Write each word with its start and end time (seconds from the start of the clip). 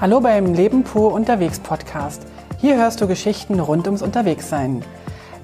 Hallo 0.00 0.18
beim 0.18 0.54
Leben 0.54 0.82
pur 0.82 1.12
unterwegs 1.12 1.60
Podcast. 1.60 2.26
Hier 2.58 2.76
hörst 2.76 3.02
du 3.02 3.06
Geschichten 3.06 3.60
rund 3.60 3.84
ums 3.84 4.00
Unterwegssein. 4.00 4.82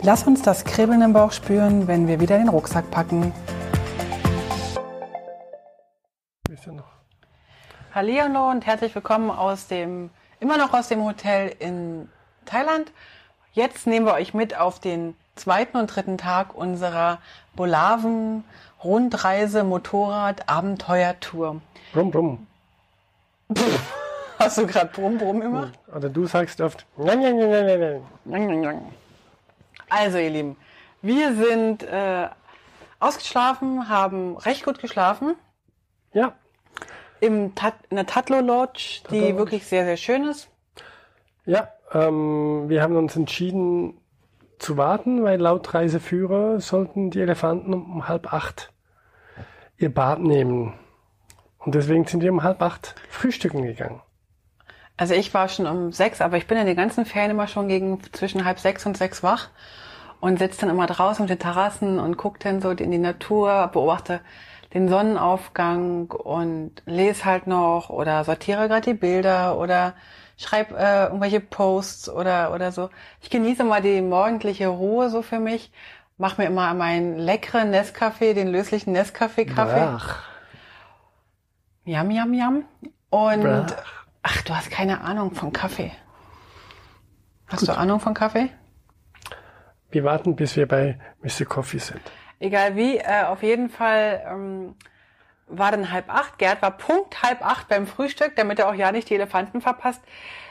Lass 0.01 0.27
uns 0.27 0.41
das 0.41 0.65
Kribbeln 0.65 1.03
im 1.03 1.13
Bauch 1.13 1.33
spüren, 1.33 1.87
wenn 1.89 2.09
wir 2.09 2.21
wieder 2.21 2.39
den 2.39 2.49
Rucksack 2.49 2.91
packen. 2.91 3.35
Hallo 7.95 8.51
und 8.51 8.65
herzlich 8.65 8.95
willkommen 8.95 9.31
aus 9.31 9.67
dem, 9.67 10.09
immer 10.41 10.57
noch 10.57 10.73
aus 10.73 10.89
dem 10.89 11.05
Hotel 11.05 11.55
in 11.59 12.09
Thailand. 12.47 12.91
Jetzt 13.53 13.87
nehmen 13.87 14.07
wir 14.07 14.15
euch 14.15 14.33
mit 14.33 14.59
auf 14.59 14.81
den 14.81 15.17
zweiten 15.35 15.77
und 15.77 15.89
dritten 15.89 16.17
Tag 16.17 16.55
unserer 16.55 17.19
Bolaven 17.57 18.43
Rundreise 18.83 19.65
Motorrad 19.65 20.49
Abenteuertour. 20.49 21.61
Brumm, 21.93 22.11
brumm. 22.11 22.47
Hast 24.39 24.59
du 24.59 24.67
gerade 24.67 24.91
Brumm, 24.93 25.19
Brumm 25.19 25.43
immer? 25.43 25.73
Oder 25.95 26.09
du 26.09 26.27
sagst 26.27 26.61
oft. 26.61 26.87
Also, 29.89 30.19
ihr 30.19 30.31
Lieben, 30.31 30.57
wir 31.01 31.35
sind 31.35 31.83
äh, 31.85 32.29
ausgeschlafen, 32.99 33.89
haben 33.89 34.37
recht 34.37 34.65
gut 34.65 34.79
geschlafen. 34.79 35.37
Ja. 36.13 36.35
Im 37.21 37.55
Tat, 37.55 37.75
in 37.89 37.97
der 37.97 38.07
Tatlo 38.07 38.41
Lodge, 38.41 39.01
die 39.03 39.05
Tatlo 39.05 39.21
Lodge. 39.21 39.39
wirklich 39.39 39.67
sehr, 39.67 39.85
sehr 39.85 39.97
schön 39.97 40.25
ist. 40.25 40.49
Ja, 41.45 41.69
ähm, 41.93 42.69
wir 42.69 42.83
haben 42.83 42.97
uns 42.97 43.17
entschieden 43.17 43.99
zu 44.59 44.77
warten, 44.77 45.23
weil 45.23 45.41
laut 45.41 45.73
Reiseführer 45.73 46.61
sollten 46.61 47.11
die 47.11 47.21
Elefanten 47.21 47.73
um 47.73 48.09
halb 48.09 48.33
acht 48.33 48.73
ihr 49.79 49.93
Bad 49.93 50.21
nehmen. 50.21 50.75
Und 51.59 51.75
deswegen 51.75 52.05
sind 52.07 52.23
wir 52.23 52.33
um 52.33 52.43
halb 52.43 52.63
acht 52.63 52.95
frühstücken 53.09 53.63
gegangen. 53.63 54.03
Also 54.97 55.15
ich 55.15 55.35
war 55.35 55.49
schon 55.49 55.67
um 55.67 55.93
sechs, 55.93 56.21
aber 56.21 56.37
ich 56.39 56.47
bin 56.47 56.57
in 56.57 56.67
den 56.67 56.77
ganzen 56.77 57.05
Ferien 57.05 57.33
immer 57.33 57.49
schon 57.49 57.69
gegen 57.69 58.01
zwischen 58.13 58.45
halb 58.45 58.59
sechs 58.59 58.87
und 58.87 58.97
sechs 58.97 59.23
wach 59.23 59.51
und 60.21 60.39
sitze 60.39 60.63
dann 60.63 60.71
immer 60.71 60.87
draußen 60.87 61.23
auf 61.23 61.29
den 61.29 61.39
Terrassen 61.39 61.99
und 61.99 62.17
gucke 62.17 62.39
dann 62.39 62.63
so 62.63 62.71
in 62.71 62.91
die 62.91 62.99
Natur, 62.99 63.69
beobachte 63.73 64.21
den 64.73 64.89
Sonnenaufgang 64.89 66.11
und 66.11 66.83
lese 66.87 67.25
halt 67.25 67.47
noch 67.47 67.91
oder 67.91 68.25
sortiere 68.25 68.69
gerade 68.69 68.93
die 68.93 68.95
Bilder 68.95 69.59
oder 69.59 69.95
schreibe 70.39 70.77
äh, 70.77 71.05
irgendwelche 71.05 71.41
Posts 71.41 72.09
oder 72.09 72.53
oder 72.55 72.73
so. 72.73 72.91
Ich 73.21 73.31
genieße 73.31 73.65
mal 73.65 73.83
die 73.83 74.01
morgendliche 74.01 74.69
Ruhe 74.69 75.11
so 75.11 75.23
für 75.23 75.41
mich, 75.41 75.73
mache 76.19 76.41
mir 76.41 76.49
immer 76.49 76.73
meinen 76.75 77.19
leckeren 77.19 77.71
Nescafé, 77.71 78.33
den 78.33 78.49
löslichen 78.49 78.95
Nescafé-Kaffee. 78.97 79.99
Yum, 81.85 82.11
yum, 82.11 82.35
yum. 82.35 82.65
Und 83.11 83.43
Brach. 83.43 83.96
Ach, 84.27 84.43
du 84.43 84.55
hast 84.55 84.71
keine 84.71 85.01
Ahnung 85.01 85.35
von 85.35 85.53
Kaffee. 85.53 85.93
Hast 87.47 87.67
du 87.67 87.73
Ahnung 87.73 88.01
von 88.01 88.15
Kaffee? 88.15 88.51
wir 89.91 90.05
warten, 90.05 90.37
bis 90.37 90.57
wir 90.57 90.69
bei 90.69 90.99
Mr. 91.23 91.47
Coffee 91.47 91.79
sind. 91.79 92.03
Egal 92.39 92.77
wie, 92.77 92.99
äh, 92.99 93.25
auf 93.27 93.43
jeden 93.43 93.71
Fall 93.71 94.23
ähm, 94.29 94.75
war 95.49 95.71
dann 95.71 95.91
halb 95.91 96.13
acht. 96.13 96.39
Gerd 96.39 96.61
war 96.61 96.73
Punkt 96.73 97.23
halb 97.23 97.43
acht 97.45 97.69
beim 97.69 97.87
Frühstück, 97.87 98.37
damit 98.37 98.59
er 98.59 98.69
auch 98.69 98.75
ja 98.75 98.93
nicht 98.93 99.09
die 99.09 99.15
Elefanten 99.15 99.61
verpasst. 99.61 100.03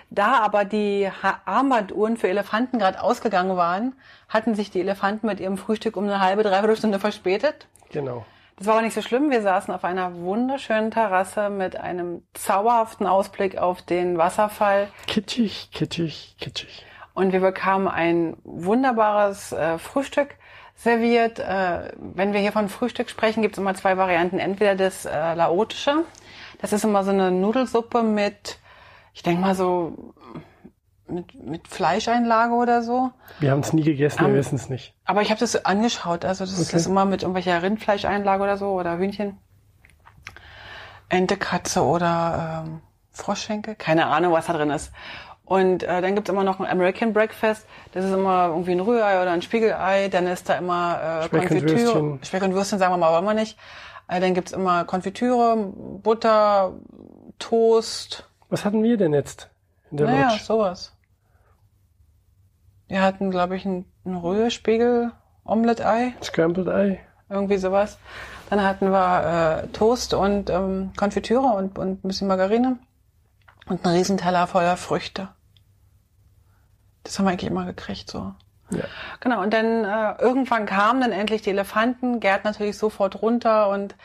Da 0.09 0.39
aber 0.39 0.65
die 0.65 1.09
Armbanduhren 1.45 2.17
für 2.17 2.27
Elefanten 2.27 2.79
gerade 2.79 3.01
ausgegangen 3.01 3.57
waren, 3.57 3.93
hatten 4.29 4.55
sich 4.55 4.71
die 4.71 4.79
Elefanten 4.79 5.27
mit 5.27 5.39
ihrem 5.39 5.57
Frühstück 5.57 5.97
um 5.97 6.05
eine 6.05 6.21
halbe, 6.21 6.43
dreiviertel 6.43 6.77
Stunde 6.77 6.99
verspätet. 6.99 7.67
Genau. 7.91 8.25
Das 8.57 8.67
war 8.67 8.75
aber 8.75 8.83
nicht 8.83 8.93
so 8.93 9.01
schlimm. 9.01 9.31
Wir 9.31 9.41
saßen 9.41 9.73
auf 9.73 9.83
einer 9.83 10.15
wunderschönen 10.15 10.89
Terrasse 10.89 11.49
mit 11.49 11.75
einem 11.75 12.23
zauberhaften 12.33 13.05
Ausblick 13.05 13.57
auf 13.57 13.81
den 13.81 14.17
Wasserfall. 14.17 14.87
Kitschig, 15.07 15.71
kitschig, 15.73 16.37
kitschig. 16.39 16.85
Und 17.13 17.33
wir 17.33 17.41
bekamen 17.41 17.87
ein 17.87 18.37
wunderbares 18.43 19.51
äh, 19.51 19.77
Frühstück 19.77 20.35
serviert. 20.75 21.39
Äh, 21.39 21.91
wenn 21.97 22.31
wir 22.31 22.39
hier 22.39 22.53
von 22.53 22.69
Frühstück 22.69 23.09
sprechen, 23.09 23.41
gibt 23.41 23.55
es 23.55 23.59
immer 23.59 23.75
zwei 23.75 23.97
Varianten. 23.97 24.39
Entweder 24.39 24.75
das 24.75 25.05
äh, 25.05 25.33
Laotische, 25.33 26.03
das 26.61 26.71
ist 26.71 26.85
immer 26.85 27.03
so 27.03 27.11
eine 27.11 27.31
Nudelsuppe 27.31 28.03
mit, 28.03 28.59
ich 29.13 29.23
denke 29.23 29.41
mal 29.41 29.55
so, 29.55 30.13
mit, 31.07 31.33
mit 31.43 31.67
Fleischeinlage 31.67 32.53
oder 32.53 32.81
so. 32.81 33.11
Wir 33.39 33.51
haben 33.51 33.59
es 33.61 33.73
nie 33.73 33.83
gegessen, 33.83 34.19
wir 34.19 34.25
Am- 34.27 34.33
wissen 34.33 34.55
es 34.55 34.69
nicht. 34.69 34.93
Aber 35.05 35.21
ich 35.21 35.29
habe 35.29 35.39
das 35.39 35.65
angeschaut. 35.65 36.25
Also 36.25 36.45
das 36.45 36.59
Okay. 36.67 36.77
ist 36.77 36.85
immer 36.87 37.05
mit 37.05 37.21
irgendwelcher 37.23 37.61
Rindfleischeinlage 37.61 38.41
oder 38.43 38.57
so 38.57 38.71
oder 38.71 38.97
Hühnchen. 38.97 39.37
Ente, 41.09 41.37
Katze 41.37 41.83
oder 41.83 42.63
ähm, 42.65 42.81
Froschschenkel. 43.11 43.75
Keine 43.75 44.07
Ahnung, 44.07 44.33
was 44.33 44.47
da 44.47 44.53
drin 44.53 44.71
ist. 44.71 44.91
Und 45.45 45.83
äh, 45.83 46.01
dann 46.01 46.15
gibt's 46.15 46.29
immer 46.31 46.43
noch 46.43 46.59
ein 46.59 46.65
American 46.65 47.13
Breakfast. 47.13 47.67
Das 47.91 48.03
ist 48.03 48.11
immer 48.11 48.47
irgendwie 48.47 48.71
ein 48.71 48.79
Rührei 48.79 49.21
oder 49.21 49.31
ein 49.31 49.43
Spiegelei. 49.43 50.09
Dann 50.09 50.25
ist 50.25 50.49
da 50.49 50.55
immer 50.55 51.21
äh, 51.21 51.23
Speck 51.25 51.41
und 51.43 51.47
Konfitüre. 51.49 51.79
Würstchen. 51.83 52.19
Speck 52.23 52.43
und 52.43 52.53
Würstchen 52.55 52.79
sagen 52.79 52.93
wir 52.93 52.97
mal, 52.97 53.11
wollen 53.13 53.25
wir 53.25 53.35
nicht. 53.35 53.57
Äh, 54.07 54.19
dann 54.19 54.33
gibt's 54.33 54.51
immer 54.53 54.85
Konfitüre, 54.85 55.55
Butter, 56.01 56.73
Toast. 57.37 58.27
Was 58.49 58.65
hatten 58.65 58.81
wir 58.81 58.97
denn 58.97 59.13
jetzt 59.13 59.49
in 59.91 59.97
der 59.97 60.07
Naja, 60.07 60.29
Lodge? 60.29 60.43
sowas. 60.43 60.91
Wir 62.87 63.01
hatten, 63.01 63.31
glaube 63.31 63.55
ich, 63.55 63.65
ein, 63.65 63.85
ein 64.05 64.15
Rührspiegel, 64.15 65.11
Omelette-Ei. 65.43 66.13
Scrambled 66.23 66.67
Eye. 66.67 66.99
irgendwie 67.29 67.57
sowas. 67.57 67.97
Dann 68.49 68.63
hatten 68.63 68.91
wir 68.91 69.63
äh, 69.63 69.67
Toast 69.69 70.13
und 70.13 70.49
ähm, 70.49 70.91
Konfitüre 70.97 71.47
und, 71.47 71.79
und 71.79 72.03
ein 72.03 72.07
bisschen 72.07 72.27
Margarine 72.27 72.77
und 73.67 73.83
einen 73.85 73.95
Riesenteller 73.95 74.45
voller 74.47 74.77
Früchte. 74.77 75.29
Das 77.03 77.17
haben 77.17 77.25
wir 77.25 77.31
eigentlich 77.31 77.49
immer 77.49 77.65
gekriegt 77.65 78.09
so. 78.09 78.33
Ja. 78.71 78.83
Genau, 79.19 79.41
und 79.41 79.53
dann 79.53 79.85
äh, 79.85 80.21
irgendwann 80.21 80.65
kamen 80.65 81.01
dann 81.01 81.11
endlich 81.11 81.43
die 81.43 81.51
Elefanten, 81.51 82.19
Gerd 82.19 82.45
natürlich 82.45 82.77
sofort 82.77 83.21
runter 83.21 83.69
und 83.69 83.95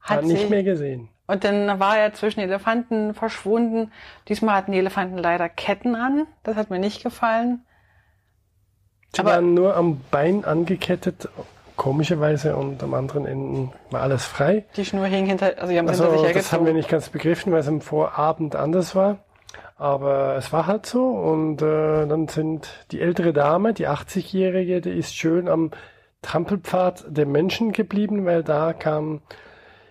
hat 0.00 0.18
Hat 0.18 0.24
nicht 0.24 0.40
sich, 0.40 0.50
mehr 0.50 0.62
gesehen. 0.62 1.08
und 1.26 1.44
dann 1.44 1.80
war 1.80 1.96
er 1.96 2.12
zwischen 2.12 2.40
den 2.40 2.50
Elefanten 2.50 3.14
verschwunden. 3.14 3.90
Diesmal 4.28 4.56
hatten 4.56 4.72
die 4.72 4.78
Elefanten 4.78 5.16
leider 5.16 5.48
Ketten 5.48 5.94
an, 5.94 6.26
das 6.42 6.56
hat 6.56 6.68
mir 6.68 6.78
nicht 6.78 7.02
gefallen. 7.02 7.64
Sie 9.14 9.20
Aber- 9.20 9.30
waren 9.30 9.54
nur 9.54 9.76
am 9.76 10.00
Bein 10.10 10.44
angekettet, 10.44 11.28
komischerweise, 11.76 12.56
und 12.56 12.82
am 12.82 12.94
anderen 12.94 13.26
Ende 13.26 13.70
war 13.90 14.02
alles 14.02 14.24
frei. 14.24 14.64
Die 14.76 14.84
Schnur 14.84 15.06
hing 15.06 15.26
hinter, 15.26 15.46
also 15.58 15.72
die 15.72 15.78
haben 15.78 15.88
hinter 15.88 16.04
Also 16.10 16.22
sich 16.24 16.32
das 16.32 16.52
haben 16.52 16.60
wir 16.64 16.72
hergezogen. 16.72 16.76
nicht 16.76 16.88
ganz 16.88 17.08
begriffen, 17.08 17.52
weil 17.52 17.60
es 17.60 17.68
am 17.68 17.80
Vorabend 17.80 18.56
anders 18.56 18.94
war. 18.94 19.18
Aber 19.76 20.36
es 20.36 20.52
war 20.52 20.66
halt 20.68 20.86
so. 20.86 21.04
Und 21.08 21.60
äh, 21.62 22.06
dann 22.06 22.28
sind 22.28 22.68
die 22.92 23.00
ältere 23.00 23.32
Dame, 23.32 23.72
die 23.74 23.88
80-Jährige, 23.88 24.80
die 24.80 24.90
ist 24.90 25.16
schön 25.16 25.48
am 25.48 25.72
Trampelpfad 26.22 27.04
der 27.08 27.26
Menschen 27.26 27.72
geblieben, 27.72 28.24
weil 28.24 28.42
da 28.44 28.72
kam 28.72 29.20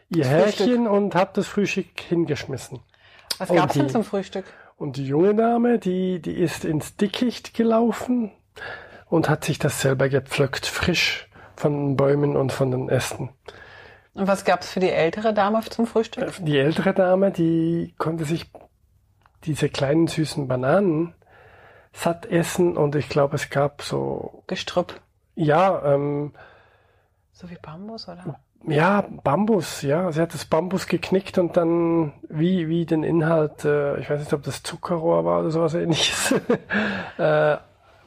ihr. 0.10 0.26
Herrchen 0.26 0.88
und 0.88 1.16
hat 1.16 1.38
das 1.38 1.48
Frühstück 1.48 2.00
hingeschmissen. 2.00 2.80
Was 3.40 3.50
und 3.50 3.58
gab's 3.58 3.74
denn 3.74 3.88
die- 3.88 3.94
zum 3.94 4.04
Frühstück? 4.04 4.46
Und 4.78 4.98
die 4.98 5.06
junge 5.06 5.36
Dame, 5.36 5.80
die, 5.80 6.20
die 6.22 6.34
ist 6.34 6.66
ins 6.66 6.96
Dickicht 6.96 7.54
gelaufen 7.54 8.32
und 9.14 9.30
hat 9.30 9.44
sich 9.44 9.60
das 9.60 9.80
selber 9.80 10.10
gepflückt, 10.10 10.66
frisch 10.66 11.30
von 11.56 11.72
den 11.74 11.98
Bäumen 11.98 12.36
und 12.36 12.52
von 12.52 12.72
den 12.72 12.90
Ästen. 12.90 13.30
Und 14.16 14.28
was 14.28 14.44
gab's 14.44 14.72
für 14.72 14.80
die 14.80 14.90
ältere 14.90 15.36
Dame 15.36 15.62
zum 15.62 15.86
Frühstück? 15.86 16.34
Die 16.40 16.58
ältere 16.58 16.96
Dame, 16.96 17.30
die 17.30 17.94
konnte 18.00 18.26
sich 18.26 18.50
diese 19.46 19.70
kleinen 19.70 20.08
süßen 20.08 20.48
Bananen 20.48 21.14
satt 21.92 22.26
essen 22.26 22.76
und 22.76 22.96
ich 22.96 23.08
glaube, 23.08 23.36
es 23.36 23.52
gab 23.52 23.84
so, 23.84 24.44
Gestrüpp. 24.48 25.00
ja, 25.36 25.94
ähm, 25.94 26.34
So 27.34 27.52
wie 27.52 27.58
Bambus, 27.62 28.10
oder? 28.10 28.40
ja, 28.68 29.06
Bambus, 29.24 29.84
ja. 29.84 30.12
Sie 30.12 30.22
hat 30.22 30.34
das 30.34 30.46
Bambus 30.46 30.88
geknickt 30.88 31.38
und 31.38 31.56
dann 31.56 32.14
wie, 32.30 32.68
wie 32.68 32.88
den 32.88 33.04
Inhalt, 33.04 33.64
äh, 33.64 34.00
ich 34.00 34.10
weiß 34.10 34.22
nicht, 34.22 34.34
ob 34.34 34.42
das 34.42 34.64
Zuckerrohr 34.64 35.24
war 35.24 35.42
oder 35.42 35.52
sowas 35.52 35.76
ähnliches, 35.76 36.32
äh, 37.20 37.58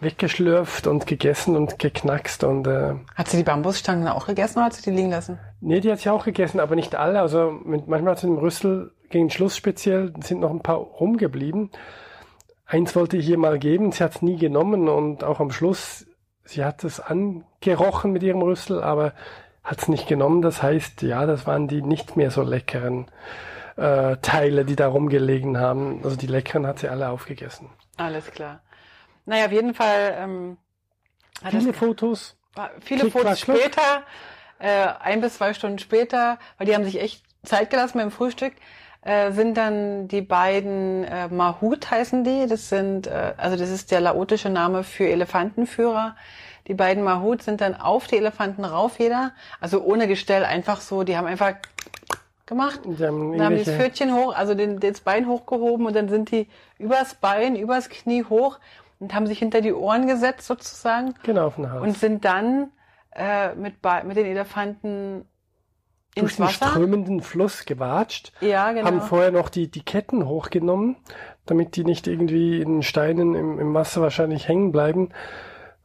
weggeschlürft 0.00 0.86
und 0.86 1.06
gegessen 1.06 1.56
und 1.56 1.78
geknackst 1.78 2.44
und 2.44 2.66
äh, 2.66 2.94
Hat 3.14 3.28
sie 3.28 3.38
die 3.38 3.42
Bambusstangen 3.42 4.08
auch 4.08 4.26
gegessen 4.26 4.58
oder 4.58 4.66
hat 4.66 4.74
sie 4.74 4.82
die 4.82 4.96
liegen 4.96 5.10
lassen? 5.10 5.38
Nee, 5.60 5.80
die 5.80 5.90
hat 5.90 6.00
sie 6.00 6.10
auch 6.10 6.24
gegessen, 6.24 6.60
aber 6.60 6.74
nicht 6.74 6.94
alle. 6.94 7.20
Also 7.20 7.50
mit, 7.50 7.88
manchmal 7.88 8.12
hat 8.12 8.20
sie 8.20 8.26
im 8.26 8.38
Rüssel 8.38 8.92
gegen 9.08 9.30
Schluss 9.30 9.56
speziell 9.56 10.12
sind 10.22 10.40
noch 10.40 10.50
ein 10.50 10.62
paar 10.62 10.78
rumgeblieben. 10.78 11.70
Eins 12.66 12.96
wollte 12.96 13.16
ich 13.16 13.28
ihr 13.28 13.38
mal 13.38 13.58
geben, 13.58 13.92
sie 13.92 14.02
hat 14.02 14.16
es 14.16 14.22
nie 14.22 14.36
genommen 14.36 14.88
und 14.88 15.22
auch 15.22 15.38
am 15.40 15.52
Schluss, 15.52 16.06
sie 16.44 16.64
hat 16.64 16.82
es 16.84 16.98
angerochen 17.00 18.12
mit 18.12 18.22
ihrem 18.22 18.42
Rüssel, 18.42 18.82
aber 18.82 19.12
hat 19.62 19.78
es 19.78 19.88
nicht 19.88 20.08
genommen. 20.08 20.42
Das 20.42 20.62
heißt, 20.62 21.02
ja, 21.02 21.26
das 21.26 21.46
waren 21.46 21.68
die 21.68 21.82
nicht 21.82 22.16
mehr 22.16 22.30
so 22.30 22.42
leckeren 22.42 23.06
äh, 23.76 24.16
Teile, 24.22 24.64
die 24.64 24.76
da 24.76 24.88
rumgelegen 24.88 25.58
haben. 25.58 26.00
Also 26.02 26.16
die 26.16 26.26
leckeren 26.26 26.66
hat 26.66 26.80
sie 26.80 26.88
alle 26.88 27.08
aufgegessen. 27.08 27.68
Alles 27.96 28.30
klar. 28.30 28.60
Naja, 29.26 29.46
auf 29.46 29.52
jeden 29.52 29.74
Fall 29.74 30.16
ähm, 30.18 30.56
Viele 31.44 31.66
das, 31.66 31.76
Fotos. 31.76 32.36
viele 32.80 33.00
Klick, 33.02 33.12
Fotos 33.12 33.42
klack, 33.42 33.58
später, 33.58 34.02
äh, 34.58 34.88
ein 35.00 35.20
bis 35.20 35.34
zwei 35.34 35.52
Stunden 35.52 35.78
später, 35.78 36.38
weil 36.58 36.66
die 36.66 36.74
haben 36.74 36.84
sich 36.84 37.00
echt 37.00 37.22
Zeit 37.44 37.70
gelassen 37.70 37.98
beim 37.98 38.10
Frühstück, 38.10 38.54
äh, 39.02 39.32
sind 39.32 39.56
dann 39.56 40.08
die 40.08 40.22
beiden 40.22 41.04
äh, 41.04 41.28
Mahut 41.28 41.90
heißen 41.90 42.24
die. 42.24 42.46
Das 42.48 42.68
sind, 42.68 43.06
äh, 43.06 43.34
also 43.36 43.56
das 43.56 43.70
ist 43.70 43.90
der 43.90 44.00
laotische 44.00 44.48
Name 44.48 44.82
für 44.82 45.06
Elefantenführer. 45.06 46.16
Die 46.66 46.74
beiden 46.74 47.04
Mahut 47.04 47.42
sind 47.42 47.60
dann 47.60 47.76
auf 47.76 48.08
die 48.08 48.16
Elefanten 48.16 48.64
rauf 48.64 48.98
jeder, 48.98 49.32
also 49.60 49.82
ohne 49.84 50.08
Gestell, 50.08 50.44
einfach 50.44 50.80
so, 50.80 51.04
die 51.04 51.16
haben 51.16 51.26
einfach 51.26 51.54
gemacht. 52.46 52.80
Die 52.84 53.04
haben 53.04 53.36
Dann 53.36 53.46
haben 53.46 53.56
die 53.56 53.64
das 53.64 53.74
Pfötchen 53.76 54.12
hoch, 54.12 54.34
also 54.34 54.54
den, 54.54 54.80
das 54.80 55.00
Bein 55.00 55.28
hochgehoben 55.28 55.86
und 55.86 55.94
dann 55.94 56.08
sind 56.08 56.32
die 56.32 56.48
übers 56.78 57.14
Bein, 57.14 57.54
übers 57.54 57.88
Knie 57.88 58.24
hoch 58.24 58.58
und 58.98 59.14
haben 59.14 59.26
sich 59.26 59.38
hinter 59.38 59.60
die 59.60 59.72
Ohren 59.72 60.06
gesetzt 60.06 60.46
sozusagen 60.46 61.14
Genau, 61.22 61.46
auf 61.48 61.56
den 61.56 61.70
Hals. 61.70 61.82
und 61.82 61.96
sind 61.98 62.24
dann 62.24 62.70
äh, 63.14 63.54
mit, 63.54 63.80
Be- 63.82 64.02
mit 64.06 64.16
den 64.16 64.26
Elefanten 64.26 65.24
durch 66.14 66.36
den 66.36 66.46
Wasser. 66.46 66.68
strömenden 66.68 67.20
Fluss 67.20 67.66
gewatscht. 67.66 68.32
Ja, 68.40 68.72
genau. 68.72 68.86
Haben 68.86 69.00
vorher 69.02 69.30
noch 69.32 69.48
die, 69.50 69.70
die 69.70 69.82
Ketten 69.84 70.26
hochgenommen, 70.26 70.96
damit 71.44 71.76
die 71.76 71.84
nicht 71.84 72.06
irgendwie 72.06 72.60
in 72.60 72.82
Steinen 72.82 73.34
im, 73.34 73.58
im 73.58 73.74
Wasser 73.74 74.00
wahrscheinlich 74.00 74.48
hängen 74.48 74.72
bleiben. 74.72 75.10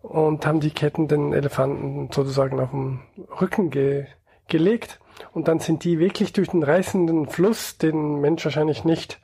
Und 0.02 0.48
haben 0.48 0.62
die 0.62 0.72
Ketten 0.72 1.08
den 1.08 1.32
Elefanten 1.32 2.10
sozusagen 2.12 2.60
auf 2.60 2.72
den 2.72 3.02
Rücken 3.40 3.70
ge, 3.70 4.08
gelegt. 4.48 5.00
Und 5.34 5.48
dann 5.48 5.60
sind 5.60 5.84
die 5.84 6.00
wirklich 6.00 6.34
durch 6.34 6.50
den 6.50 6.64
reißenden 6.64 7.28
Fluss, 7.28 7.78
den 7.78 8.20
Mensch 8.20 8.44
wahrscheinlich 8.44 8.84
nicht 8.84 9.20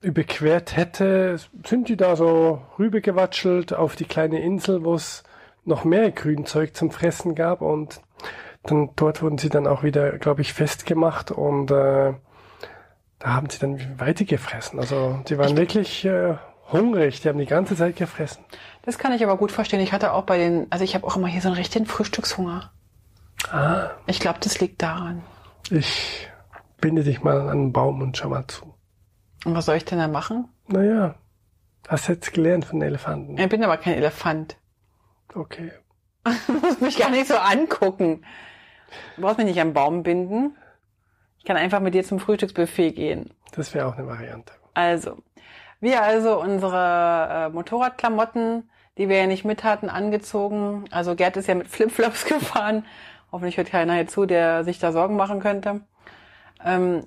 überquert 0.00 0.76
hätte, 0.76 1.36
sind 1.66 1.88
die 1.88 1.96
da 1.96 2.16
so 2.16 2.62
rübergewatschelt 2.78 3.72
auf 3.72 3.96
die 3.96 4.04
kleine 4.04 4.40
Insel, 4.40 4.84
wo 4.84 4.94
es 4.94 5.22
noch 5.64 5.84
mehr 5.84 6.10
Grünzeug 6.10 6.74
zum 6.76 6.90
Fressen 6.90 7.34
gab 7.34 7.60
und 7.60 8.00
dann 8.62 8.90
dort 8.96 9.22
wurden 9.22 9.38
sie 9.38 9.48
dann 9.48 9.66
auch 9.66 9.82
wieder, 9.82 10.18
glaube 10.18 10.40
ich, 10.42 10.52
festgemacht 10.52 11.30
und 11.30 11.70
äh, 11.70 12.14
da 13.18 13.28
haben 13.32 13.50
sie 13.50 13.58
dann 13.58 13.98
weiter 13.98 14.24
gefressen. 14.24 14.78
Also 14.78 15.20
die 15.28 15.36
waren 15.38 15.56
wirklich 15.56 16.04
äh, 16.04 16.34
hungrig, 16.70 17.20
die 17.20 17.28
haben 17.28 17.38
die 17.38 17.46
ganze 17.46 17.76
Zeit 17.76 17.96
gefressen. 17.96 18.44
Das 18.82 18.98
kann 18.98 19.12
ich 19.12 19.22
aber 19.24 19.36
gut 19.36 19.52
verstehen. 19.52 19.80
Ich 19.80 19.92
hatte 19.92 20.12
auch 20.12 20.22
bei 20.24 20.38
den, 20.38 20.66
also 20.70 20.84
ich 20.84 20.94
habe 20.94 21.06
auch 21.06 21.16
immer 21.16 21.26
hier 21.28 21.40
so 21.40 21.48
einen 21.48 21.56
richtigen 21.56 21.86
Frühstückshunger. 21.86 22.70
Ah, 23.50 23.90
Ich 24.06 24.20
glaube, 24.20 24.38
das 24.42 24.60
liegt 24.60 24.82
daran. 24.82 25.22
ich 25.70 26.28
binde 26.80 27.02
dich 27.04 27.22
mal 27.22 27.40
an 27.40 27.48
einen 27.48 27.72
Baum 27.72 28.00
und 28.00 28.16
schau 28.16 28.28
mal 28.28 28.46
zu. 28.46 28.67
Und 29.44 29.54
was 29.54 29.66
soll 29.66 29.76
ich 29.76 29.84
denn 29.84 29.98
da 29.98 30.08
machen? 30.08 30.48
Naja, 30.66 31.14
hast 31.88 32.08
jetzt 32.08 32.32
gelernt 32.32 32.64
von 32.64 32.82
Elefanten. 32.82 33.38
Ich 33.38 33.48
bin 33.48 33.64
aber 33.64 33.76
kein 33.76 33.94
Elefant. 33.94 34.56
Okay. 35.34 35.72
Du 36.46 36.52
musst 36.52 36.82
mich 36.82 36.98
gar 36.98 37.10
nicht 37.10 37.26
so 37.26 37.36
angucken. 37.36 38.22
Du 39.16 39.22
brauchst 39.22 39.38
mich 39.38 39.46
nicht 39.46 39.60
am 39.60 39.72
Baum 39.72 40.02
binden. 40.02 40.56
Ich 41.38 41.44
kann 41.44 41.56
einfach 41.56 41.80
mit 41.80 41.94
dir 41.94 42.04
zum 42.04 42.20
Frühstücksbuffet 42.20 42.92
gehen. 42.92 43.30
Das 43.52 43.72
wäre 43.72 43.86
auch 43.86 43.96
eine 43.96 44.06
Variante. 44.06 44.52
Also, 44.74 45.22
wir 45.80 46.02
also 46.02 46.40
unsere 46.40 47.28
äh, 47.30 47.48
Motorradklamotten, 47.50 48.68
die 48.98 49.08
wir 49.08 49.16
ja 49.16 49.26
nicht 49.26 49.44
mit 49.44 49.64
hatten, 49.64 49.88
angezogen. 49.88 50.84
Also 50.90 51.14
Gerd 51.14 51.36
ist 51.36 51.48
ja 51.48 51.54
mit 51.54 51.68
Flipflops 51.68 52.24
gefahren. 52.26 52.84
Hoffentlich 53.30 53.56
hört 53.56 53.70
keiner 53.70 53.94
hier 53.94 54.06
zu, 54.08 54.26
der 54.26 54.64
sich 54.64 54.78
da 54.78 54.92
Sorgen 54.92 55.16
machen 55.16 55.40
könnte. 55.40 55.82
Ähm, 56.64 57.06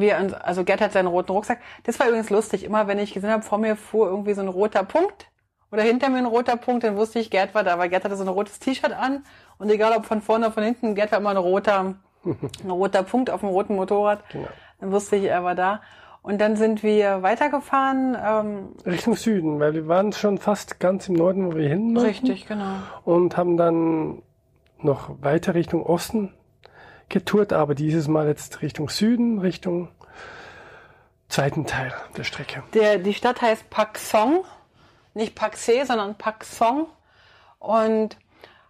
wir, 0.00 0.16
uns- 0.18 0.32
also 0.34 0.64
Gerd 0.64 0.80
hat 0.80 0.92
seinen 0.92 1.06
roten 1.08 1.32
Rucksack. 1.32 1.58
Das 1.84 1.98
war 2.00 2.06
übrigens 2.08 2.30
lustig. 2.30 2.64
Immer 2.64 2.86
wenn 2.86 2.98
ich 2.98 3.12
gesehen 3.14 3.30
habe, 3.30 3.42
vor 3.42 3.58
mir 3.58 3.76
fuhr 3.76 4.08
irgendwie 4.08 4.34
so 4.34 4.42
ein 4.42 4.48
roter 4.48 4.84
Punkt 4.84 5.30
oder 5.72 5.82
hinter 5.82 6.08
mir 6.08 6.18
ein 6.18 6.26
roter 6.26 6.56
Punkt, 6.56 6.84
dann 6.84 6.96
wusste 6.96 7.18
ich, 7.18 7.30
Gerd 7.30 7.54
war 7.54 7.64
da, 7.64 7.78
weil 7.78 7.88
Gerd 7.88 8.04
hatte 8.04 8.16
so 8.16 8.22
ein 8.24 8.28
rotes 8.28 8.58
T-Shirt 8.58 8.92
an 8.92 9.24
und 9.58 9.70
egal 9.70 9.96
ob 9.96 10.06
von 10.06 10.20
vorne 10.22 10.46
oder 10.46 10.54
von 10.54 10.62
hinten, 10.62 10.94
Gerd 10.94 11.10
war 11.12 11.18
immer 11.18 11.30
ein 11.30 11.36
roter, 11.36 11.94
ein 12.24 12.70
roter 12.70 13.02
Punkt 13.02 13.30
auf 13.30 13.40
dem 13.40 13.48
roten 13.48 13.74
Motorrad. 13.76 14.22
Genau. 14.30 14.48
Dann 14.80 14.92
wusste 14.92 15.16
ich, 15.16 15.24
er 15.24 15.42
war 15.44 15.54
da. 15.54 15.80
Und 16.22 16.40
dann 16.40 16.56
sind 16.56 16.82
wir 16.82 17.22
weitergefahren. 17.22 18.16
Ähm, 18.20 18.68
Richtung 18.84 19.14
Süden, 19.14 19.60
weil 19.60 19.74
wir 19.74 19.86
waren 19.86 20.12
schon 20.12 20.38
fast 20.38 20.80
ganz 20.80 21.08
im 21.08 21.14
Norden, 21.14 21.46
wo 21.46 21.56
wir 21.56 21.68
hin 21.68 21.94
wollten. 21.94 22.06
richtig, 22.08 22.46
genau. 22.46 22.64
Und 23.04 23.36
haben 23.36 23.56
dann 23.56 24.22
noch 24.78 25.10
weiter 25.22 25.54
Richtung 25.54 25.84
Osten 25.86 26.34
getourt, 27.08 27.52
aber 27.52 27.74
dieses 27.74 28.08
Mal 28.08 28.26
jetzt 28.26 28.62
Richtung 28.62 28.88
Süden, 28.88 29.38
Richtung 29.38 29.88
zweiten 31.28 31.66
Teil 31.66 31.92
der 32.16 32.24
Strecke. 32.24 32.62
Der, 32.74 32.98
die 32.98 33.14
Stadt 33.14 33.42
heißt 33.42 33.68
Paksong. 33.70 34.44
Nicht 35.14 35.34
Pakse, 35.34 35.84
sondern 35.86 36.16
Paksong. 36.16 36.86
Und 37.58 38.16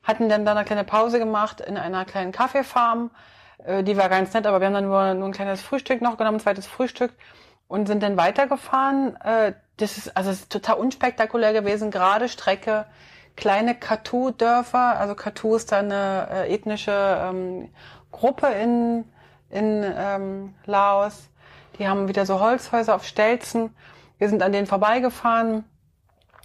hatten 0.03 0.29
dann 0.29 0.45
da 0.45 0.53
eine 0.53 0.65
kleine 0.65 0.85
Pause 0.85 1.19
gemacht 1.19 1.61
in 1.61 1.77
einer 1.77 2.05
kleinen 2.05 2.33
Kaffeefarm. 2.33 3.11
Äh, 3.65 3.83
Die 3.83 3.97
war 3.97 4.09
ganz 4.09 4.33
nett, 4.33 4.47
aber 4.47 4.61
wir 4.61 4.67
haben 4.69 4.75
dann 4.75 4.85
nur, 4.87 5.15
nur 5.15 5.29
ein 5.29 5.33
kleines 5.33 5.61
Frühstück 5.61 6.01
noch 6.01 6.17
genommen, 6.17 6.37
ein 6.37 6.41
zweites 6.41 6.67
Frühstück 6.67 7.13
und 7.69 7.87
sind 7.87 8.03
dann 8.03 8.17
weitergefahren. 8.17 9.17
Äh, 9.23 9.55
Das 9.79 9.99
ist, 9.99 10.17
also 10.17 10.31
es 10.31 10.41
ist 10.41 10.53
total 10.53 10.77
unspektakulär 10.77 11.53
gewesen, 11.53 11.91
gerade 11.91 12.29
Strecke, 12.29 12.87
kleine 13.37 13.75
Katu-Dörfer. 13.75 14.99
Also 14.99 15.15
Katu 15.15 15.57
ist 15.57 15.73
da 15.73 15.81
eine 15.81 16.29
äh, 16.31 16.55
ethnische 16.55 16.93
ähm, 16.93 17.69
Gruppe 18.17 18.47
in, 18.47 19.05
in 19.51 19.85
ähm, 19.85 20.55
Laos. 20.65 21.29
Die 21.79 21.87
haben 21.87 22.09
wieder 22.09 22.25
so 22.25 22.41
Holzhäuser 22.41 22.95
auf 22.95 23.05
Stelzen. 23.05 23.75
Wir 24.19 24.29
sind 24.31 24.43
an 24.43 24.53
denen 24.53 24.67
vorbeigefahren, 24.67 25.65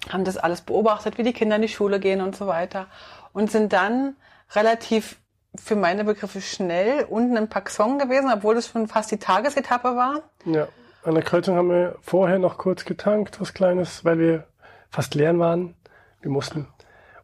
haben 0.10 0.26
das 0.26 0.36
alles 0.38 0.62
beobachtet, 0.62 1.18
wie 1.18 1.24
die 1.24 1.32
Kinder 1.32 1.56
in 1.56 1.62
die 1.62 1.70
Schule 1.70 2.02
gehen 2.02 2.20
und 2.20 2.36
so 2.36 2.48
weiter. 2.48 2.88
Und 3.32 3.50
sind 3.50 3.72
dann 3.72 4.18
relativ 4.54 5.18
für 5.56 5.76
meine 5.76 6.04
Begriffe 6.04 6.42
schnell 6.42 7.06
unten 7.06 7.38
in 7.38 7.48
Paksong 7.48 8.00
gewesen, 8.00 8.30
obwohl 8.34 8.58
es 8.58 8.68
schon 8.68 8.88
fast 8.88 9.12
die 9.12 9.18
Tagesetappe 9.18 9.96
war. 9.96 10.22
Ja, 10.46 10.68
an 11.04 11.14
der 11.14 11.24
Kreuzung 11.24 11.56
haben 11.56 11.70
wir 11.70 11.96
vorher 12.02 12.40
noch 12.40 12.58
kurz 12.58 12.84
getankt, 12.84 13.40
was 13.40 13.54
Kleines, 13.54 14.04
weil 14.04 14.20
wir 14.20 14.48
fast 14.90 15.16
leer 15.16 15.38
waren. 15.40 15.76
Wir 16.22 16.32
mussten 16.32 16.68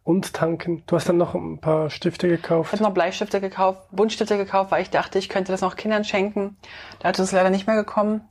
uns 0.07 0.31
tanken. 0.31 0.83
Du 0.87 0.95
hast 0.95 1.09
dann 1.09 1.17
noch 1.17 1.35
ein 1.35 1.59
paar 1.59 1.89
Stifte 1.89 2.27
Ich 2.27 2.41
gekauft. 2.41 2.71
habe 2.71 2.81
noch 2.81 2.93
Bleistifte 2.93 3.41
gekauft, 3.41 3.89
Buntstifte 3.91 4.37
gekauft, 4.37 4.71
weil 4.71 4.81
ich 4.81 4.89
dachte, 4.89 5.19
ich 5.19 5.27
könnte 5.27 5.51
das 5.51 5.59
noch 5.59 5.75
Kindern 5.75 6.05
schenken. 6.05 6.55
Da 6.99 7.09
ist 7.09 7.19
es 7.19 7.33
leider 7.33 7.49
nicht 7.49 7.67
mehr 7.67 7.75
gekommen. 7.75 8.21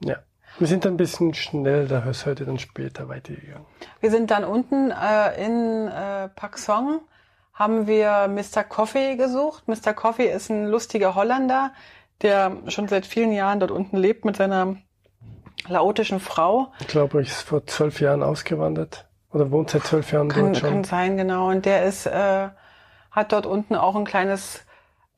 Ja. 0.00 0.18
Wir 0.58 0.68
sind 0.68 0.84
dann 0.84 0.94
ein 0.94 0.96
bisschen 0.96 1.34
schnell, 1.34 1.88
da 1.88 1.98
ist 2.08 2.24
heute 2.26 2.46
dann 2.46 2.58
später 2.58 3.08
weitergegangen. 3.08 3.66
Wir 4.00 4.10
sind 4.12 4.30
dann 4.30 4.44
unten 4.44 4.92
äh, 4.92 5.44
in 5.44 5.88
äh, 5.88 6.28
Paksong, 6.28 7.00
haben 7.52 7.88
wir 7.88 8.28
Mr. 8.28 8.62
Coffee 8.62 9.16
gesucht. 9.16 9.66
Mr. 9.66 9.92
Coffee 9.94 10.30
ist 10.30 10.48
ein 10.48 10.66
lustiger 10.68 11.16
Holländer, 11.16 11.72
der 12.22 12.56
schon 12.68 12.86
seit 12.86 13.04
vielen 13.04 13.32
Jahren 13.32 13.58
dort 13.58 13.72
unten 13.72 13.96
lebt 13.96 14.24
mit 14.24 14.36
seiner 14.36 14.76
laotischen 15.66 16.20
Frau. 16.20 16.72
Ich 16.78 16.86
glaube, 16.86 17.20
ich 17.20 17.28
ist 17.28 17.42
vor 17.42 17.66
zwölf 17.66 18.00
Jahren 18.00 18.22
ausgewandert. 18.22 19.06
Oder 19.36 19.50
wohnt 19.50 19.68
seit 19.68 19.84
zwölf 19.84 20.12
Jahren 20.12 20.30
Kann, 20.30 20.44
dort 20.46 20.56
schon. 20.56 20.70
kann 20.70 20.84
sein, 20.84 21.18
genau. 21.18 21.50
Und 21.50 21.66
der 21.66 21.84
ist, 21.84 22.06
äh, 22.06 22.48
hat 23.10 23.32
dort 23.32 23.44
unten 23.44 23.74
auch 23.74 23.94
ein 23.94 24.06
kleines, 24.06 24.64